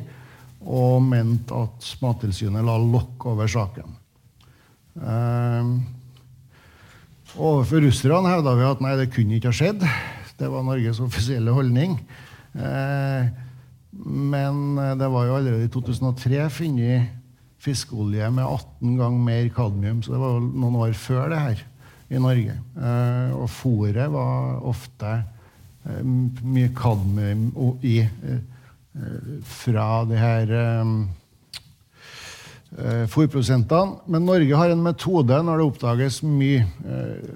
[0.64, 4.00] og mente at Mattilsynet la lokk over saken.
[7.34, 9.82] Overfor russerne hevda vi at nei, det kunne ikke ha skjedd.
[10.38, 11.98] Det var Norges offisielle holdning.
[12.54, 13.28] Eh,
[14.04, 14.64] men
[14.98, 17.12] det var jo allerede i 2003 funnet
[17.64, 21.62] fiskeolje med 18 ganger mer kadmium, så det var jo noen år før det her
[22.10, 22.56] i Norge.
[22.76, 25.14] Eh, og fôret var ofte
[25.84, 27.50] Eh, mye kadmium
[27.84, 28.38] i eh,
[29.44, 30.84] fra de her eh,
[33.12, 33.98] fôrprosentene.
[34.08, 36.64] Men Norge har en metode når det oppdages mye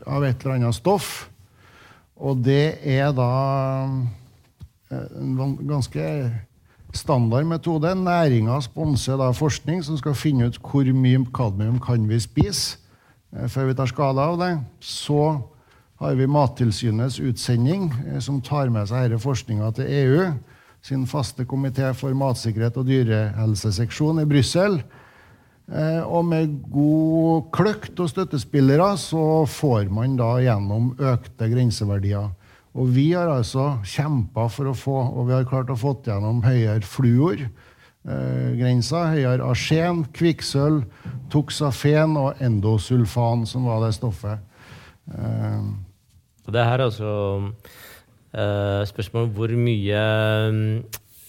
[0.08, 1.28] av et eller annet stoff.
[2.18, 3.28] Og det er da
[4.90, 6.04] en ganske
[6.94, 7.94] standard metode.
[7.94, 12.78] Næringa sponser forskning som skal finne ut hvor mye kadmium kan vi spise
[13.48, 14.52] før vi tar skade av det.
[14.80, 15.40] Så
[15.98, 20.30] har vi Mattilsynets utsending, eh, som tar med seg denne forskninga til EU,
[20.82, 24.78] sin faste komité for matsikkerhet og dyrehelseseksjon i Brussel.
[25.68, 32.30] Eh, og med god kløkt og støttespillere så får man da gjennom økte grenseverdier.
[32.78, 36.44] Og vi har altså kjempa for å få, og vi har klart å få gjennom
[36.46, 37.42] høyere fluor.
[38.08, 40.86] Eh, høyere arsen, kvikksølv,
[41.32, 44.38] toksafen og endosulfan, som var det stoffet.
[45.10, 45.68] Eh,
[46.48, 47.10] det her er altså
[48.32, 50.04] uh, spørsmål om hvor mye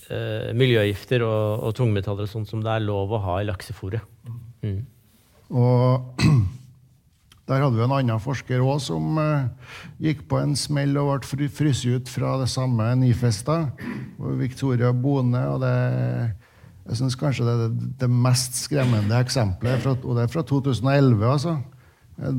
[0.09, 4.05] uh, miljøgifter og, og, tungmetaller og sånt som det er lov å ha i laksefôret.
[4.63, 4.79] Mm.
[5.59, 6.23] Og
[7.49, 11.49] der hadde vi en annen forsker òg som uh, gikk på en smell og ble
[11.49, 13.63] fryst ut fra det samme Nifesta.
[14.37, 15.41] Victoria Bone.
[15.49, 15.75] og det
[16.89, 21.21] jeg syns kanskje det er det mest skremmende eksempelet, og det er fra 2011.
[21.21, 21.59] altså.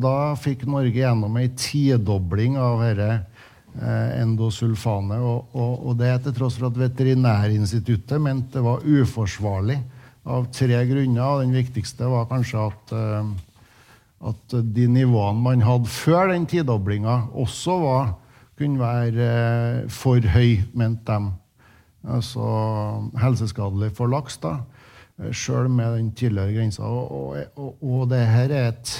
[0.02, 5.22] Da fikk Norge gjennom ei tidobling av dette eh, endosulfanet.
[5.22, 9.78] Og, og, og, det til tross for at Veterinærinstituttet mente det var uforsvarlig
[10.26, 11.44] av tre grunner.
[11.44, 13.30] Den viktigste var kanskje at, eh,
[14.20, 18.10] at de nivåene man hadde før den tidoblinga, også var,
[18.60, 21.30] kunne være eh, for høy, mente de.
[22.10, 22.40] Altså
[23.20, 24.58] helseskadelig for laks, da.
[25.36, 26.82] Sjøl med den tidligere grensa.
[26.88, 28.92] Og, og, og det her er et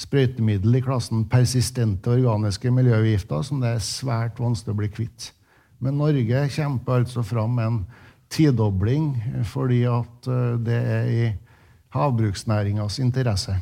[0.00, 5.30] sprøytemiddel i klassen persistente organiske miljøgifter som det er svært vanskelig å bli kvitt.
[5.80, 7.82] Men Norge kjemper altså fram en
[8.32, 9.12] tidobling
[9.48, 11.24] fordi at eh, det er i
[11.94, 13.56] havbruksnæringas interesse.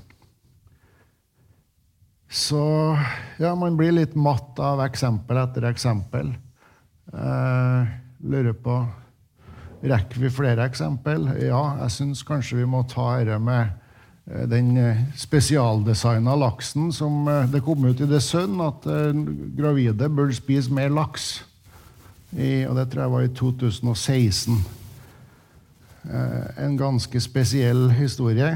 [2.29, 2.61] Så
[3.41, 6.35] ja, man blir litt matt av eksempel etter eksempel.
[7.13, 7.93] Eh,
[8.25, 8.83] lurer på
[9.79, 11.29] Rekker vi flere eksempel?
[11.39, 13.69] Ja, jeg syns kanskje vi må ta dette med
[14.31, 18.85] Eh, den eh, spesialdesigna laksen som eh, det kom ut i The Sun at
[19.57, 21.45] gravide burde spise mer laks.
[22.37, 24.59] I, og det tror jeg var i 2016.
[26.61, 28.51] En ganske spesiell historie.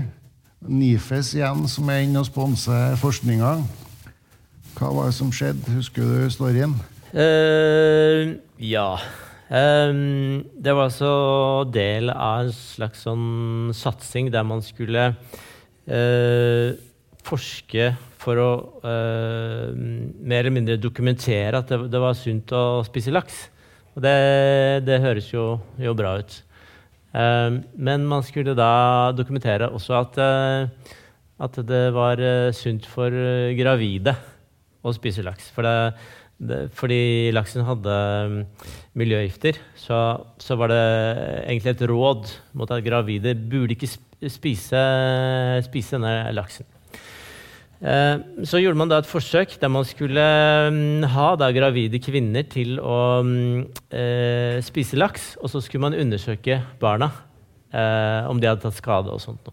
[0.68, 3.56] Nifes igjen, som er inne og sponser forskninga.
[4.78, 5.74] Hva var det som skjedde?
[5.74, 6.76] Husker du storyen?
[7.12, 8.96] Uh, ja.
[9.52, 11.10] Um, det var altså
[11.74, 16.68] del av en slags sånn satsing der man skulle uh,
[17.26, 17.90] forske
[18.22, 18.50] for å
[18.86, 23.44] uh, mer eller mindre dokumentere at det, det, var sunt å spise laks.
[23.92, 24.16] Og det,
[24.86, 26.38] det høres jo, jo bra ut.
[27.12, 30.90] Eh, men man skulle da dokumentere også at, eh,
[31.42, 34.16] at det var eh, sunt for eh, gravide
[34.82, 35.50] å spise laks.
[35.54, 35.94] For det,
[36.42, 37.96] det, fordi laksen hadde
[38.32, 38.38] mm,
[38.98, 39.98] miljøgifter, så,
[40.42, 40.84] så var det
[41.46, 43.92] egentlig et råd mot at gravide burde ikke
[44.32, 44.86] spise,
[45.68, 46.66] spise denne laksen.
[47.82, 48.16] Eh,
[48.46, 50.22] Så gjorde man da et forsøk der man skulle
[50.70, 53.58] mm, ha gravide kvinner til å mm,
[53.90, 57.10] eh, spise laks, og så skulle man undersøke barna
[57.74, 59.50] eh, om de hadde tatt skade og sånt.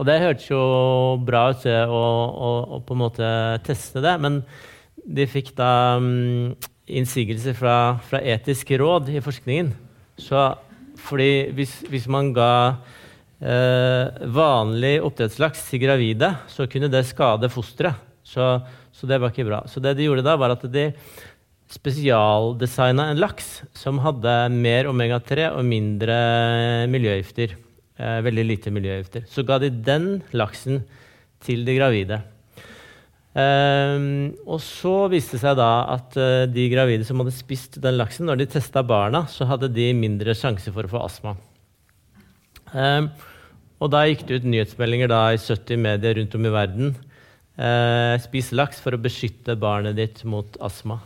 [0.00, 0.60] og det hørtes jo
[1.22, 3.30] bra ut å, å, å på en måte
[3.62, 4.42] teste det, men
[5.06, 6.56] de fikk da mm,
[6.90, 9.74] innsigelser fra, fra etisk råd i forskningen.
[10.18, 10.54] Så
[11.00, 12.50] fordi hvis, hvis man ga
[13.40, 17.96] vanlig oppdrettslaks til gravide, så kunne det skade fosteret.
[18.26, 18.44] Så,
[18.92, 19.62] så det var ikke bra.
[19.64, 20.90] Så det de gjorde da, var at de
[21.70, 26.18] spesialdesigna en laks som hadde mer omega-3 og mindre
[26.90, 27.54] miljøgifter.
[28.00, 29.26] Eh, veldig lite miljøgifter.
[29.30, 30.82] Så ga de den laksen
[31.44, 32.20] til de gravide.
[33.30, 37.94] Um, og så viste det seg da at uh, de gravide som hadde spist den
[37.94, 41.36] laksen, når de testa barna, så hadde de mindre sjanse for å få astma.
[42.74, 43.06] Ehm,
[43.80, 46.90] og da gikk det ut nyhetsmeldinger da i 70 medier rundt om i verden.
[47.60, 51.00] Eh, spis laks for å beskytte barnet ditt mot astma.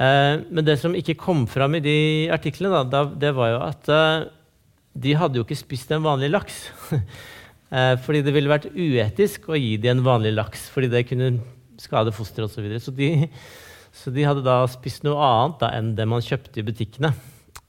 [0.00, 1.98] Eh, men det som ikke kom fram i de
[2.34, 4.26] artiklene, da, det var jo at eh,
[5.04, 6.66] de hadde jo ikke spist en vanlig laks.
[7.74, 11.30] Eh, fordi det ville vært uetisk å gi dem en vanlig laks, fordi det kunne
[11.80, 12.60] skade fosteret osv.
[12.60, 12.82] Så, videre.
[12.84, 13.08] så, de,
[13.90, 17.10] så de hadde da spist noe annet da, enn det man kjøpte i butikkene.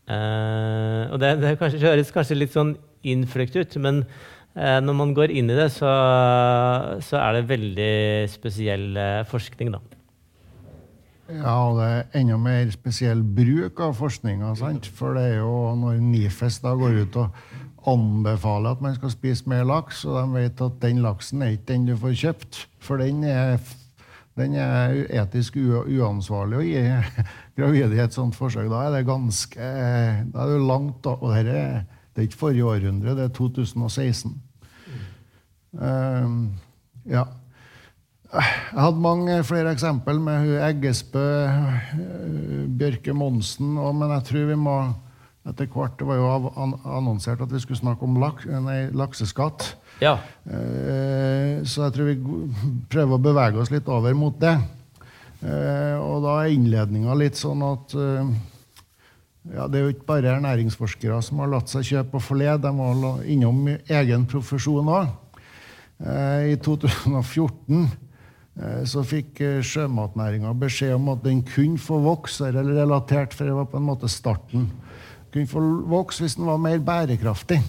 [0.05, 2.75] Eh, og det, det kanskje, høres kanskje litt sånn
[3.11, 4.03] innfløkt ut, men
[4.55, 5.91] eh, når man går inn i det, så,
[7.05, 7.91] så er det veldig
[8.33, 9.83] spesiell eh, forskning, da.
[11.25, 14.51] Ja, og det er enda mer spesiell bruk av forskninga.
[14.93, 17.39] For det er jo når NIFES da går ut og
[17.89, 21.71] anbefaler at man skal spise mer laks, og de vet at den laksen er ikke
[21.71, 23.57] den du får kjøpt, for den er,
[24.37, 26.85] den er etisk uansvarlig å gi
[27.57, 28.69] gravide i et sånt forsøk.
[28.69, 29.69] Da er det ganske
[30.29, 31.17] Da er det langt, da.
[31.17, 34.35] Og dette det er ikke forrige århundre, det er 2016.
[35.75, 36.53] Um,
[37.03, 37.25] ja.
[38.35, 44.47] Jeg hadde mange flere eksempel med hun Eggesbø, eh, Bjørke Monsen, og, men jeg tror
[44.49, 44.77] vi må
[45.45, 46.29] etter hvert Det var jo
[46.89, 49.75] annonsert at vi skulle snakke om lak, nei, lakseskatt.
[50.01, 50.15] Ja.
[50.47, 52.15] Uh, så jeg tror vi
[52.91, 54.55] prøver å bevege oss litt over mot det.
[55.43, 58.33] Uh, og da er innledninga litt sånn at eh,
[59.53, 62.63] ja, Det er jo ikke bare ernæringsforskere som har latt seg kjøpe og forlede.
[62.65, 65.13] De var innom egen profesjon òg.
[66.03, 67.85] Eh, I 2014
[68.59, 73.47] eh, så fikk eh, sjømatnæringa beskjed om at den kunne få vokse, eller relatert, for
[73.47, 74.67] det var på en måte starten.
[75.31, 77.61] Kunne få vokse hvis den var mer bærekraftig.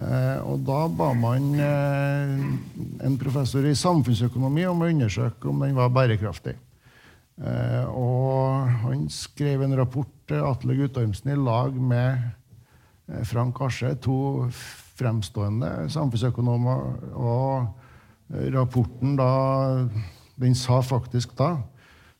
[0.00, 6.54] Og da ba man en professor i samfunnsøkonomi om å undersøke om den var bærekraftig.
[7.92, 12.18] Og han skrev en rapport Atle Guttormsen i lag med
[13.08, 14.48] eh, Frank Asche, to
[15.00, 16.84] fremstående samfunnsøkonomer.
[17.18, 17.68] Og
[18.54, 19.30] rapporten da
[20.40, 21.58] Den sa faktisk da,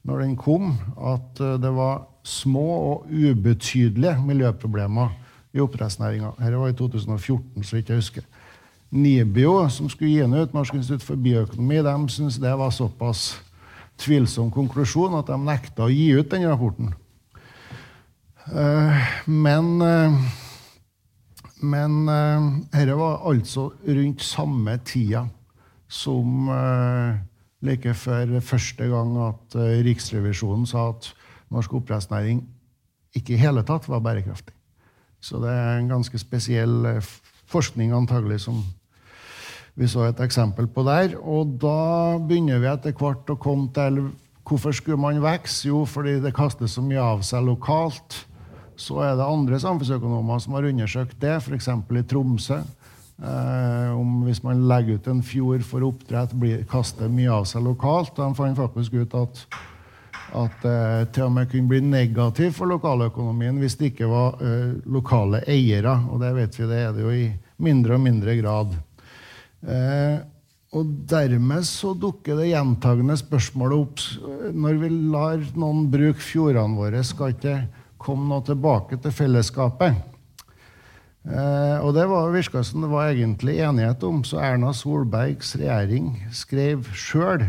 [0.05, 5.09] når den kom, at eh, det var små og ubetydelige miljøproblemer
[5.53, 6.35] i oppdrettsnæringa.
[6.39, 8.23] Dette var i 2014, så vidt jeg husker.
[8.91, 13.41] NIBIO, som skulle gi den ut, Norsk institutt for bioøkonomi, de syntes det var såpass
[14.01, 16.93] tvilsom konklusjon at de nekta å gi ut den rapporten.
[18.49, 20.13] Eh, men eh,
[21.61, 25.27] men eh, dette var altså rundt samme tida
[25.91, 26.49] som
[27.61, 31.09] like før første gang at Riksrevisjonen sa at
[31.51, 32.45] norsk oppdrettsnæring
[33.19, 34.55] ikke i hele tatt var bærekraftig.
[35.21, 36.87] Så det er en ganske spesiell
[37.51, 38.63] forskning antagelig som
[39.75, 41.19] vi så et eksempel på der.
[41.19, 44.05] Og da begynner vi etter hvert å komme til
[44.47, 45.67] hvorfor skulle man vokse?
[45.69, 48.23] Jo, fordi det kastes så mye av seg lokalt.
[48.81, 51.69] Så er det andre samfunnsøkonomer som har undersøkt det, f.eks.
[51.69, 52.63] i Tromsø.
[53.21, 57.67] Eh, om hvis man legger ut en fjord for oppdrett, blir, kaster mye av seg
[57.67, 58.15] lokalt.
[58.17, 59.45] De fant faktisk ut at
[60.31, 64.77] at det til og med kunne bli negativt for lokaløkonomien hvis det ikke var eh,
[64.87, 65.97] lokale eiere.
[66.11, 67.25] Og det vet vi, det er det jo i
[67.61, 68.77] mindre og mindre grad.
[69.67, 70.21] Eh,
[70.79, 77.03] og dermed så dukker det gjentagende spørsmålet opp når vi lar noen bruke fjordene våre,
[77.07, 77.57] skal ikke
[78.01, 80.01] komme nå tilbake til fellesskapet.
[81.29, 86.15] Eh, og det var, virka som det var egentlig enighet om, så Erna Solbergs regjering
[86.33, 87.45] skrev sjøl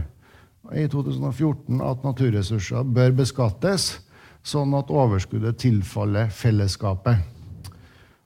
[0.75, 3.93] i 2014 at naturressurser bør beskattes.
[4.41, 7.19] sånn at overskuddet tilfaller fellesskapet.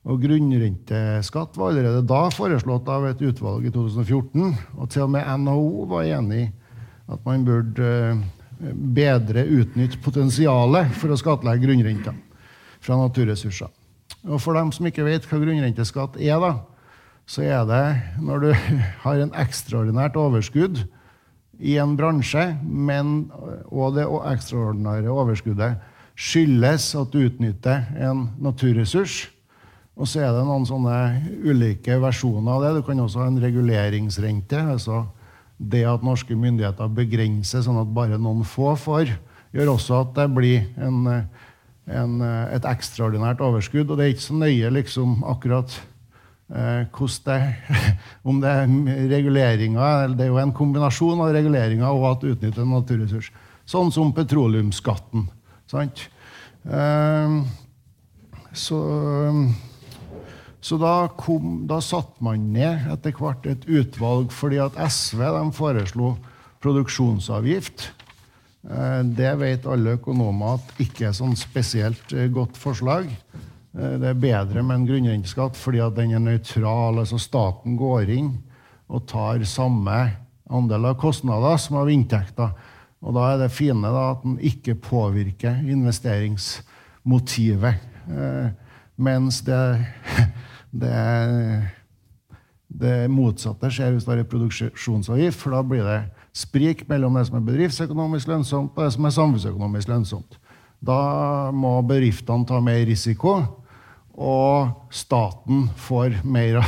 [0.07, 4.53] Og Grunnrenteskatt var allerede da foreslått av et utvalg i 2014.
[4.77, 6.45] Og til og med NHO var enig
[7.11, 8.21] at man burde eh,
[8.59, 12.13] bedre utnytte potensialet for å skattlegge grunnrenta
[12.83, 13.71] fra naturressurser.
[14.25, 16.53] Og For dem som ikke vet hva grunnrenteskatt er, da,
[17.25, 17.85] så er det
[18.21, 18.49] når du
[19.05, 20.83] har en ekstraordinært overskudd
[21.59, 23.29] i en bransje, men,
[23.71, 25.79] og det ekstraordinære overskuddet
[26.15, 29.25] skyldes at du utnytter en naturressurs
[29.95, 30.95] og så er det noen sånne
[31.47, 32.71] ulike versjoner av det.
[32.77, 34.59] Du kan også ha en reguleringsrente.
[34.59, 35.05] altså
[35.57, 39.13] Det at norske myndigheter begrenser sånn at bare noen få får,
[39.55, 41.05] gjør også at det blir en,
[41.87, 42.15] en,
[42.51, 43.87] et ekstraordinært overskudd.
[43.87, 45.77] Og det er ikke så nøye liksom akkurat
[46.51, 46.83] eh,
[47.27, 47.39] det,
[48.27, 48.73] om det er
[49.15, 53.31] reguleringer Det er jo en kombinasjon av reguleringer og at utnytter en naturressurs.
[53.65, 55.29] Sånn som petroleumsskatten.
[55.71, 56.09] Sant?
[56.67, 57.39] Eh,
[58.55, 58.81] så
[60.65, 65.21] så da, kom, da satte man ned etter hvert et utvalg fordi at SV
[65.53, 66.15] foreslo
[66.63, 67.91] produksjonsavgift.
[68.65, 73.05] Eh, det vet alle økonomer at ikke er sånn spesielt eh, godt forslag.
[73.77, 76.97] Eh, det er bedre med en grunnrenteskatt fordi at den er nøytral.
[77.03, 78.31] altså Staten går inn
[78.89, 80.17] og tar samme
[80.49, 82.49] andel av kostnader som av inntekter.
[83.05, 87.77] Og da er det fine da, at den ikke påvirker investeringsmotivet.
[88.97, 89.61] Mens det
[90.75, 91.65] det,
[92.67, 95.99] det motsatte skjer hvis det er produksjonsavgift, for da blir det
[96.35, 100.39] sprik mellom det som er bedriftsøkonomisk lønnsomt, og det som er samfunnsøkonomisk lønnsomt.
[100.85, 100.99] Da
[101.55, 103.39] må bedriftene ta mer risiko,
[104.15, 106.61] og staten får mer,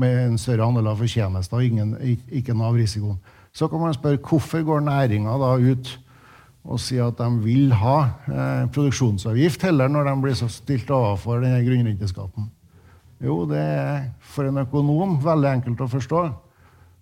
[0.00, 1.96] en større andel av fortjenester og ingen,
[2.32, 3.18] ikke noe av risikoen.
[3.52, 5.90] Så kan man spørre hvorfor går næringa da ut
[6.60, 7.96] og sier at de vil ha
[8.28, 12.50] eh, produksjonsavgift heller når de blir så stilt overfor denne grunnrenteskatten.
[13.20, 16.20] Jo, det er for en økonom veldig enkelt å forstå.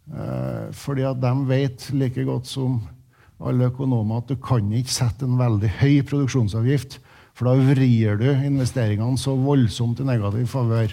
[0.08, 2.80] Eh, fordi at de vet like godt som
[3.38, 6.98] alle økonomer at du kan ikke sette en veldig høy produksjonsavgift.
[7.38, 10.90] For da vrir du investeringene så voldsomt i negativ favør.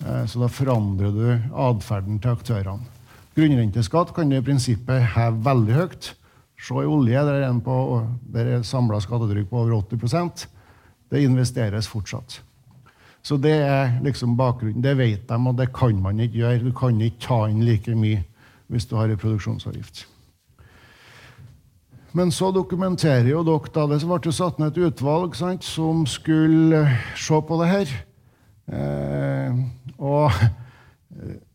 [0.00, 2.94] Eh, så da forandrer du atferden til aktørene.
[3.36, 6.14] Grunnrenteskatt kan du i prinsippet heve veldig høyt.
[6.56, 7.76] Se i olje, der er, på,
[8.32, 10.46] der er samla skattetrykk på over 80%
[11.12, 12.40] Det investeres fortsatt.
[13.26, 14.82] Så det er liksom bakgrunnen.
[14.84, 16.62] Det vet de, og det kan man ikke gjøre.
[16.62, 18.22] Du kan ikke ta inn like mye
[18.70, 20.04] hvis du har en produksjonsavgift.
[22.16, 26.86] Men så dokumenterer jo dere da det ble satt ned et utvalg sant, som skulle
[27.18, 27.96] se på det her.
[28.66, 29.58] Eh,
[29.98, 30.30] og,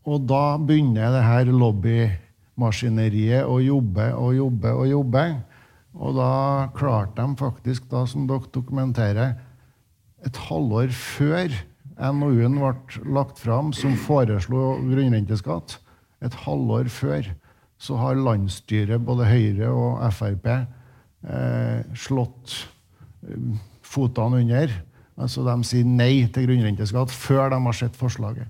[0.06, 5.24] og, da begynner det her lobbymaskineriet å jobbe og jobbe og jobbe.
[5.92, 6.30] Og da
[6.76, 9.34] klarte de faktisk, da, som dere dokumenterer,
[10.26, 11.54] et halvår før
[11.98, 12.72] NOU-en ble
[13.14, 15.78] lagt fram som foreslo grunnrenteskatt,
[16.22, 17.28] et halvår før,
[17.82, 20.48] så har landsstyret, både Høyre og Frp,
[21.26, 22.56] eh, slått
[23.26, 24.74] eh, fotene under.
[25.18, 28.46] Altså De sier nei til grunnrenteskatt før de har sett forslaget.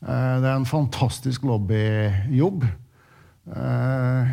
[0.00, 2.64] Eh, det er en fantastisk lobbyjobb.
[3.50, 4.30] Eh,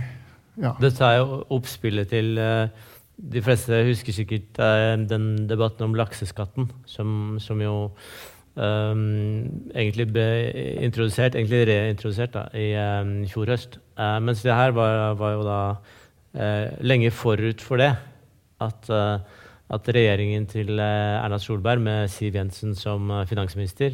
[0.62, 0.76] ja.
[0.82, 2.70] Dette er jo oppspillet til eh,
[3.18, 7.76] de fleste husker sikkert uh, den debatten om lakseskatten, som, som jo
[8.58, 9.02] um,
[9.74, 10.28] egentlig ble
[10.86, 13.80] introdusert, egentlig reintrodusert da, i um, fjor høst.
[13.98, 17.92] Uh, mens det her var, var jo da uh, lenge forut for det
[18.62, 18.90] at,
[19.70, 23.94] at regjeringen til Erna Solberg med Siv Jensen som finansminister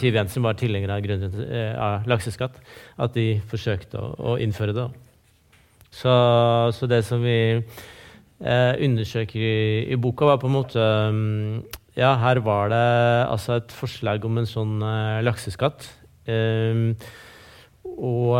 [0.00, 1.06] Siv Jensen var tilhenger av,
[1.78, 2.58] av, lakseskatt.
[2.98, 4.88] At de forsøkte å, å innføre det.
[5.94, 6.10] Så,
[6.74, 7.84] så det som vi eh,
[8.40, 11.62] undersøker i, i, boka, var på en måte um,
[11.96, 12.80] Ja, her var det
[13.30, 15.86] altså et forslag om en sånn uh, lakseskatt.
[17.96, 18.34] Og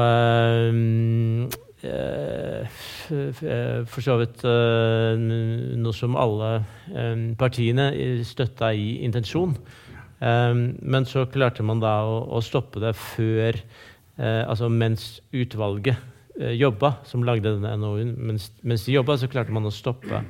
[3.86, 6.50] for så vidt noe som alle
[7.38, 7.86] partiene
[8.26, 9.54] støtta i intensjon.
[10.18, 13.60] Men så klarte man da å, stoppe det før
[14.18, 19.54] Altså mens utvalget Eh, jobba, som lagde denne NOU-en, mens, mens, de jobba, så klarte
[19.54, 20.22] man å stoppe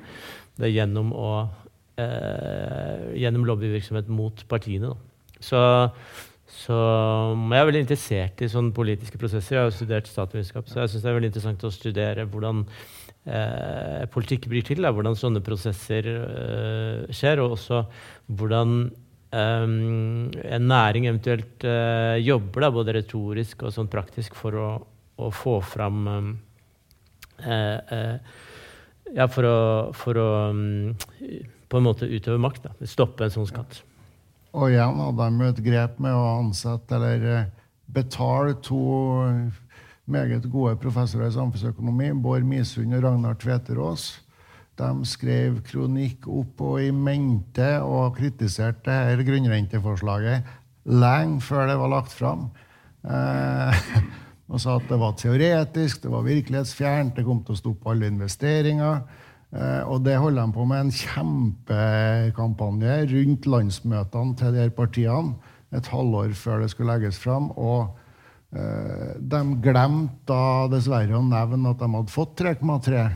[0.61, 1.30] det gjennom, å,
[2.00, 4.94] eh, gjennom lobbyvirksomhet mot partiene.
[5.42, 5.61] Så,
[6.48, 9.57] så, jeg er veldig interessert i sånne politiske prosesser.
[9.57, 12.62] Jeg har jo studert statsvitenskap, så jeg syns det er veldig interessant å studere hvordan
[13.26, 17.82] eh, politikk blir til, da, hvordan sånne prosesser eh, skjer, og også
[18.38, 18.78] hvordan
[19.36, 24.68] eh, en næring eventuelt eh, jobber, da, både retorisk og sånn praktisk, for å
[25.16, 26.06] å få fram
[27.40, 28.16] eh, eh,
[29.16, 29.58] ja, for å,
[29.96, 30.96] for å um,
[31.66, 32.66] på en måte utøve makt.
[32.66, 32.88] Da.
[32.88, 33.80] Stoppe en sånn skatt.
[34.56, 37.48] Og igjen hadde de et grep med å ansette eller eh,
[37.92, 38.82] betale to
[40.06, 44.06] meget gode professorer i samfunnsøkonomi, Bård Misund og Ragnar Tveterås.
[44.76, 50.54] De skrev kronikk opp og i mente og kritiserte dette grunnrenteforslaget
[50.86, 52.46] lenge før det var lagt fram.
[53.02, 53.86] Eh,
[54.47, 58.11] og sa at det var teoretisk, det var virkelighetsfjernt, det kom til å stoppe alle
[58.12, 59.01] investeringer.
[59.57, 65.88] Eh, og det holder de på med en kjempekampanje rundt landsmøtene til de partiene et
[65.90, 67.51] halvår før det skulle legges fram.
[67.59, 67.90] Og
[68.55, 73.09] eh, de glemte da dessverre å nevne at de hadde fått 3,3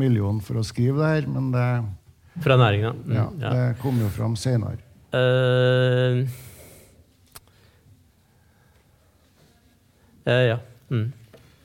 [0.00, 1.70] millioner for å skrive det her, men det
[2.40, 2.94] Fra næringa?
[2.94, 4.80] Mm, ja, det kom jo fram seinere.
[5.10, 6.22] Uh,
[10.26, 10.58] ja.
[10.90, 11.12] Mm.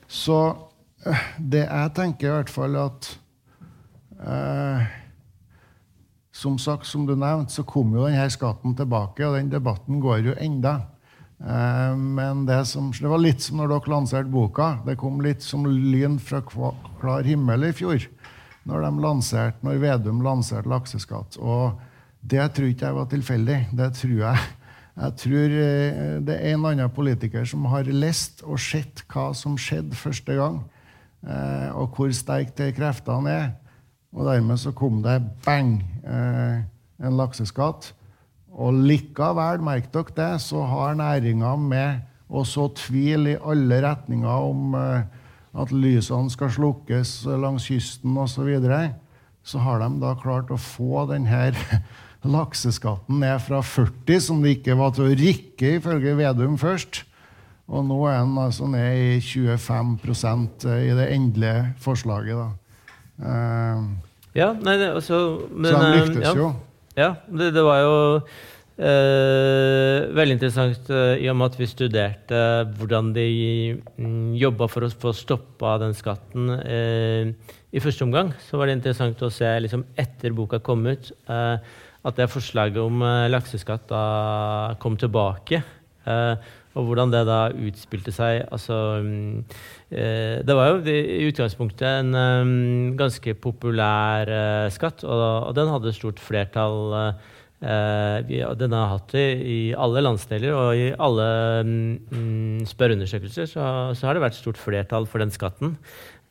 [0.08, 0.38] Så
[1.06, 3.12] uh, det jeg tenker i hvert fall at
[6.32, 10.22] Som sagt, som du nevnte, så kom jo denne skatten tilbake, og den debatten går
[10.24, 10.72] jo enda.
[11.96, 14.78] Men det, som, det var litt som når dere lanserte boka.
[14.86, 18.04] Det kom litt som lyn fra klar himmel i fjor
[18.66, 21.38] når, de lanserte, når Vedum lanserte lakseskatt.
[21.38, 21.76] Og
[22.26, 23.58] det tror ikke jeg var tilfeldig.
[23.78, 24.46] Det tror jeg.
[24.96, 29.58] Jeg tror eh, det er en annen politiker som har lest og sett hva som
[29.60, 30.62] skjedde første gang,
[31.26, 33.50] eh, og hvor sterke de kreftene er.
[34.16, 35.76] Og dermed så kom det bang!
[36.00, 36.64] Eh,
[37.04, 37.90] en lakseskatt.
[38.56, 44.46] Og likevel, merk dere det, så har næringa med å så tvil i alle retninger
[44.48, 48.80] om at lysene skal slukkes langs kysten osv., så, videre,
[49.44, 51.52] så har de da klart å få denne
[52.30, 57.04] lakseskatten ned fra 40, som det ikke var til å rikke ifølge Vedum først.
[57.66, 62.38] Og nå er den altså ned i 25% i det endelige forslaget.
[62.38, 62.50] da.
[63.16, 63.86] Uh,
[64.36, 66.50] ja, nei, det, altså, men, så den lyktes ja, jo.
[66.96, 67.96] Ja, det, det var jo
[68.76, 72.40] Eh, veldig interessant eh, i og med at vi studerte
[72.76, 73.28] hvordan de
[73.96, 76.50] mm, jobba for å få stoppa den skatten.
[76.60, 77.30] Eh,
[77.72, 81.56] I første omgang så var det interessant å se liksom, etter boka kom ut, eh,
[82.06, 84.04] at det forslaget om eh, lakseskatt da
[84.82, 85.62] kom tilbake.
[86.06, 88.42] Eh, og hvordan det da utspilte seg.
[88.52, 89.44] Altså, mm,
[90.44, 94.28] det var jo i utgangspunktet en ganske populær
[94.74, 96.92] skatt, og, den hadde stort flertall.
[97.56, 101.30] Den har hatt det i alle landsdeler, og i alle
[101.64, 103.64] mm, spørreundersøkelser så,
[103.96, 105.78] så, har det vært stort flertall for den skatten.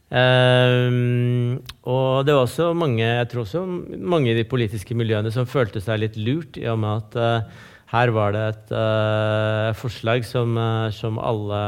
[0.06, 1.58] Uh,
[1.90, 5.82] og det var også mange jeg tror også mange i de politiske miljøene som følte
[5.82, 8.76] seg litt lurt, i og med at uh, her var det et
[9.80, 10.58] forslag som,
[10.92, 11.60] som alle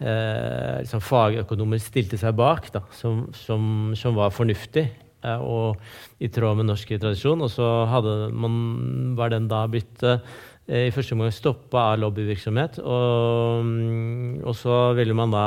[0.00, 4.88] liksom fagøkonomer stilte seg bak, da, som, som, som var fornuftig.
[5.22, 5.78] Og
[6.18, 7.44] i tråd med norsk tradisjon.
[7.44, 7.68] Og så
[8.34, 8.56] man,
[9.14, 10.02] var den da blitt
[10.70, 12.78] i første omgang stoppa av lobbyvirksomhet.
[12.82, 15.46] Og, mm, og, så ville man da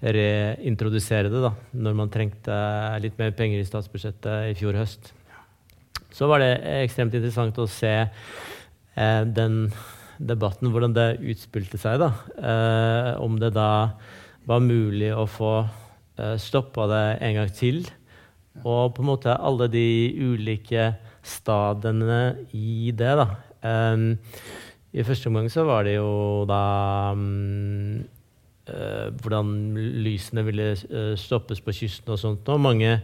[0.00, 2.56] reintrodusere det da, når man trengte
[3.04, 5.12] litt mer penger i statsbudsjettet i fjor høst.
[6.14, 6.52] Så var det
[6.84, 9.66] ekstremt interessant å se eh, den
[10.16, 12.00] debatten, hvordan det utspilte seg.
[12.00, 12.12] da.
[12.38, 13.70] Eh, om det da
[14.48, 17.84] var mulig å få eh, stoppa det en gang til
[18.62, 20.92] og på en måte alle de ulike
[21.24, 23.26] stadene i det, da.
[23.64, 24.18] Um,
[24.94, 26.60] I første omgang så var det jo da
[27.16, 28.04] um,
[28.68, 29.54] uh, hvordan
[30.04, 32.48] lysene ville uh, stoppes på kysten og sånt.
[32.52, 32.98] Og mange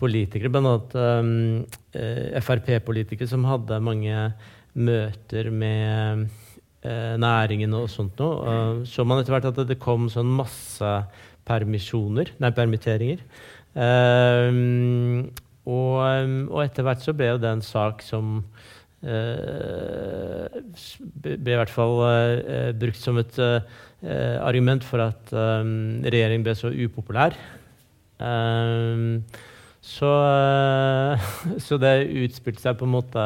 [0.00, 0.78] politikere, bl.a.
[0.94, 1.64] Um,
[1.98, 4.30] uh, Frp-politikere, som hadde mange
[4.74, 6.30] møter med
[6.84, 8.82] næringen og sånt noe.
[8.84, 10.90] så man etter hvert at det kom sånn masse
[11.48, 13.22] permisjoner, nei, permitteringer.
[13.72, 15.30] Um,
[15.64, 15.96] og,
[16.50, 18.42] og, etter hvert så ble jo det en sak som
[21.24, 23.40] ble i hvert fall uh, brukt som et
[24.04, 27.32] argument for at regjeringen ble så upopulær.
[29.84, 30.10] Så,
[31.66, 31.94] så, det
[32.24, 33.24] utspilte seg på en måte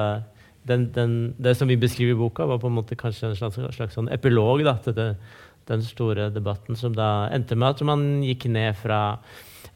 [0.68, 3.58] den, den, Det som vi beskriver i boka, var på en måte kanskje en slags,
[3.74, 5.08] slags sånn epilog da, til det,
[5.68, 9.18] den store debatten som da endte med at man gikk ned fra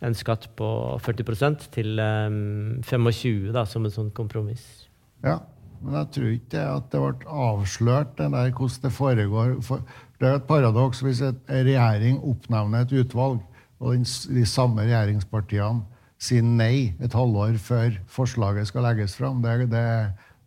[0.03, 0.68] en skatt på
[1.05, 4.88] 40 til um, 25 da, som en sånn kompromiss.
[5.22, 5.38] Ja,
[5.83, 9.55] men jeg tror ikke at det ble avslørt det der hvordan det foregår.
[9.66, 9.83] For
[10.20, 13.41] det er et paradoks hvis en regjering oppnevner et utvalg,
[13.83, 15.83] og de samme regjeringspartiene
[16.22, 19.43] sier nei et halvår før forslaget skal legges fram.
[19.43, 19.85] Det, det,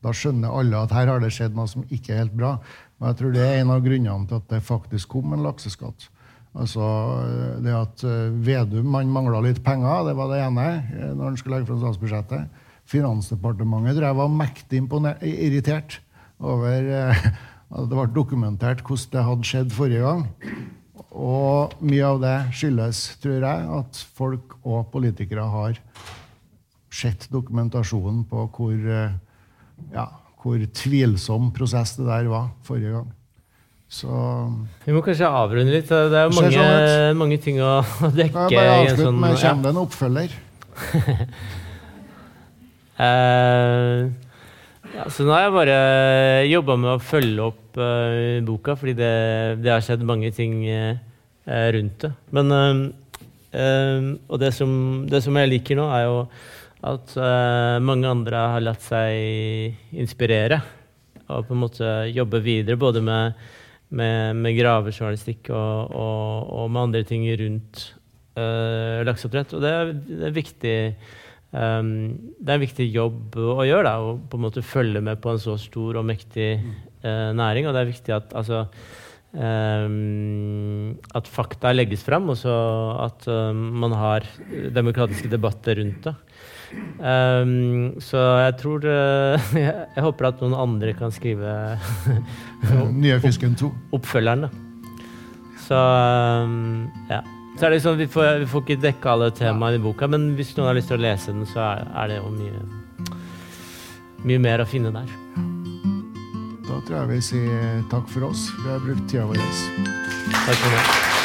[0.06, 2.56] da skjønner alle at her har det skjedd noe som ikke er helt bra.
[2.96, 6.08] Men jeg tror det er en av grunnene til at det faktisk kom en lakseskatt.
[6.56, 6.86] Altså
[7.64, 11.40] det at eh, Vedum man mangla litt penger, det var det ene eh, når han
[11.40, 12.62] skulle legge fram statsbudsjettet.
[12.90, 14.82] Finansdepartementet tror jeg var mektig
[15.26, 16.00] irritert
[16.44, 17.28] over eh,
[17.76, 20.26] at det ble dokumentert hvordan det hadde skjedd forrige gang.
[21.16, 25.80] Og mye av det skyldes, tror jeg, at folk og politikere har
[26.96, 29.16] sett dokumentasjonen på hvor, eh,
[29.96, 30.06] ja,
[30.44, 33.10] hvor tvilsom prosess det der var forrige gang.
[33.96, 34.10] Så
[34.86, 35.88] Vi må kanskje avrunde litt.
[35.88, 37.80] Det er jo mange, sånn mange ting å
[38.14, 38.48] dekke.
[38.52, 40.36] jeg bare avslutt sånn- med kommer det en oppfølger.
[42.96, 44.06] Eh,
[44.96, 45.80] ja, så nå har jeg bare
[46.48, 49.16] jobba med å følge opp uh, boka, fordi det,
[49.64, 51.02] det har skjedd mange ting eh,
[51.50, 52.12] eh, rundt det.
[52.36, 52.84] Men uh,
[53.52, 54.70] eh, Og det som,
[55.10, 56.22] det som jeg liker nå, er jo
[56.86, 60.60] at eh, mange andre har latt seg inspirere.
[61.26, 63.40] Og på en måte jobbe videre både med,
[63.90, 67.88] med, med gravejournalistikk og, og, og med andre ting rundt
[68.38, 69.56] uh, lakseoppdrett.
[69.58, 70.76] Og det er, det er viktig
[71.56, 71.90] um,
[72.38, 75.34] Det er en viktig jobb å gjøre, da, å på en måte følge med på
[75.34, 77.70] en så stor og mektig uh, næring.
[77.70, 78.66] Og det er viktig at altså
[79.36, 82.56] um, at fakta legges fram, og så
[83.06, 84.28] at um, man har
[84.76, 86.16] demokratiske debatter rundt det.
[87.00, 91.78] Um, så jeg tror uh, jeg, jeg håper at noen andre kan skrive
[92.92, 93.72] Nye Fisken 2.
[93.96, 94.48] oppfølgeren.
[94.48, 94.54] Da.
[95.66, 95.80] Så
[97.10, 97.24] ja.
[97.56, 100.34] Så er det liksom, vi, får, vi får ikke dekka alle temaene i boka, men
[100.36, 103.16] hvis noen har lyst til å lese den, så er, er det jo mye,
[104.28, 105.14] mye mer å finne der.
[106.66, 108.50] Da tror jeg vi sier takk for oss.
[108.60, 109.40] Vi har brukt tida vår.
[109.40, 111.25] Takk for det.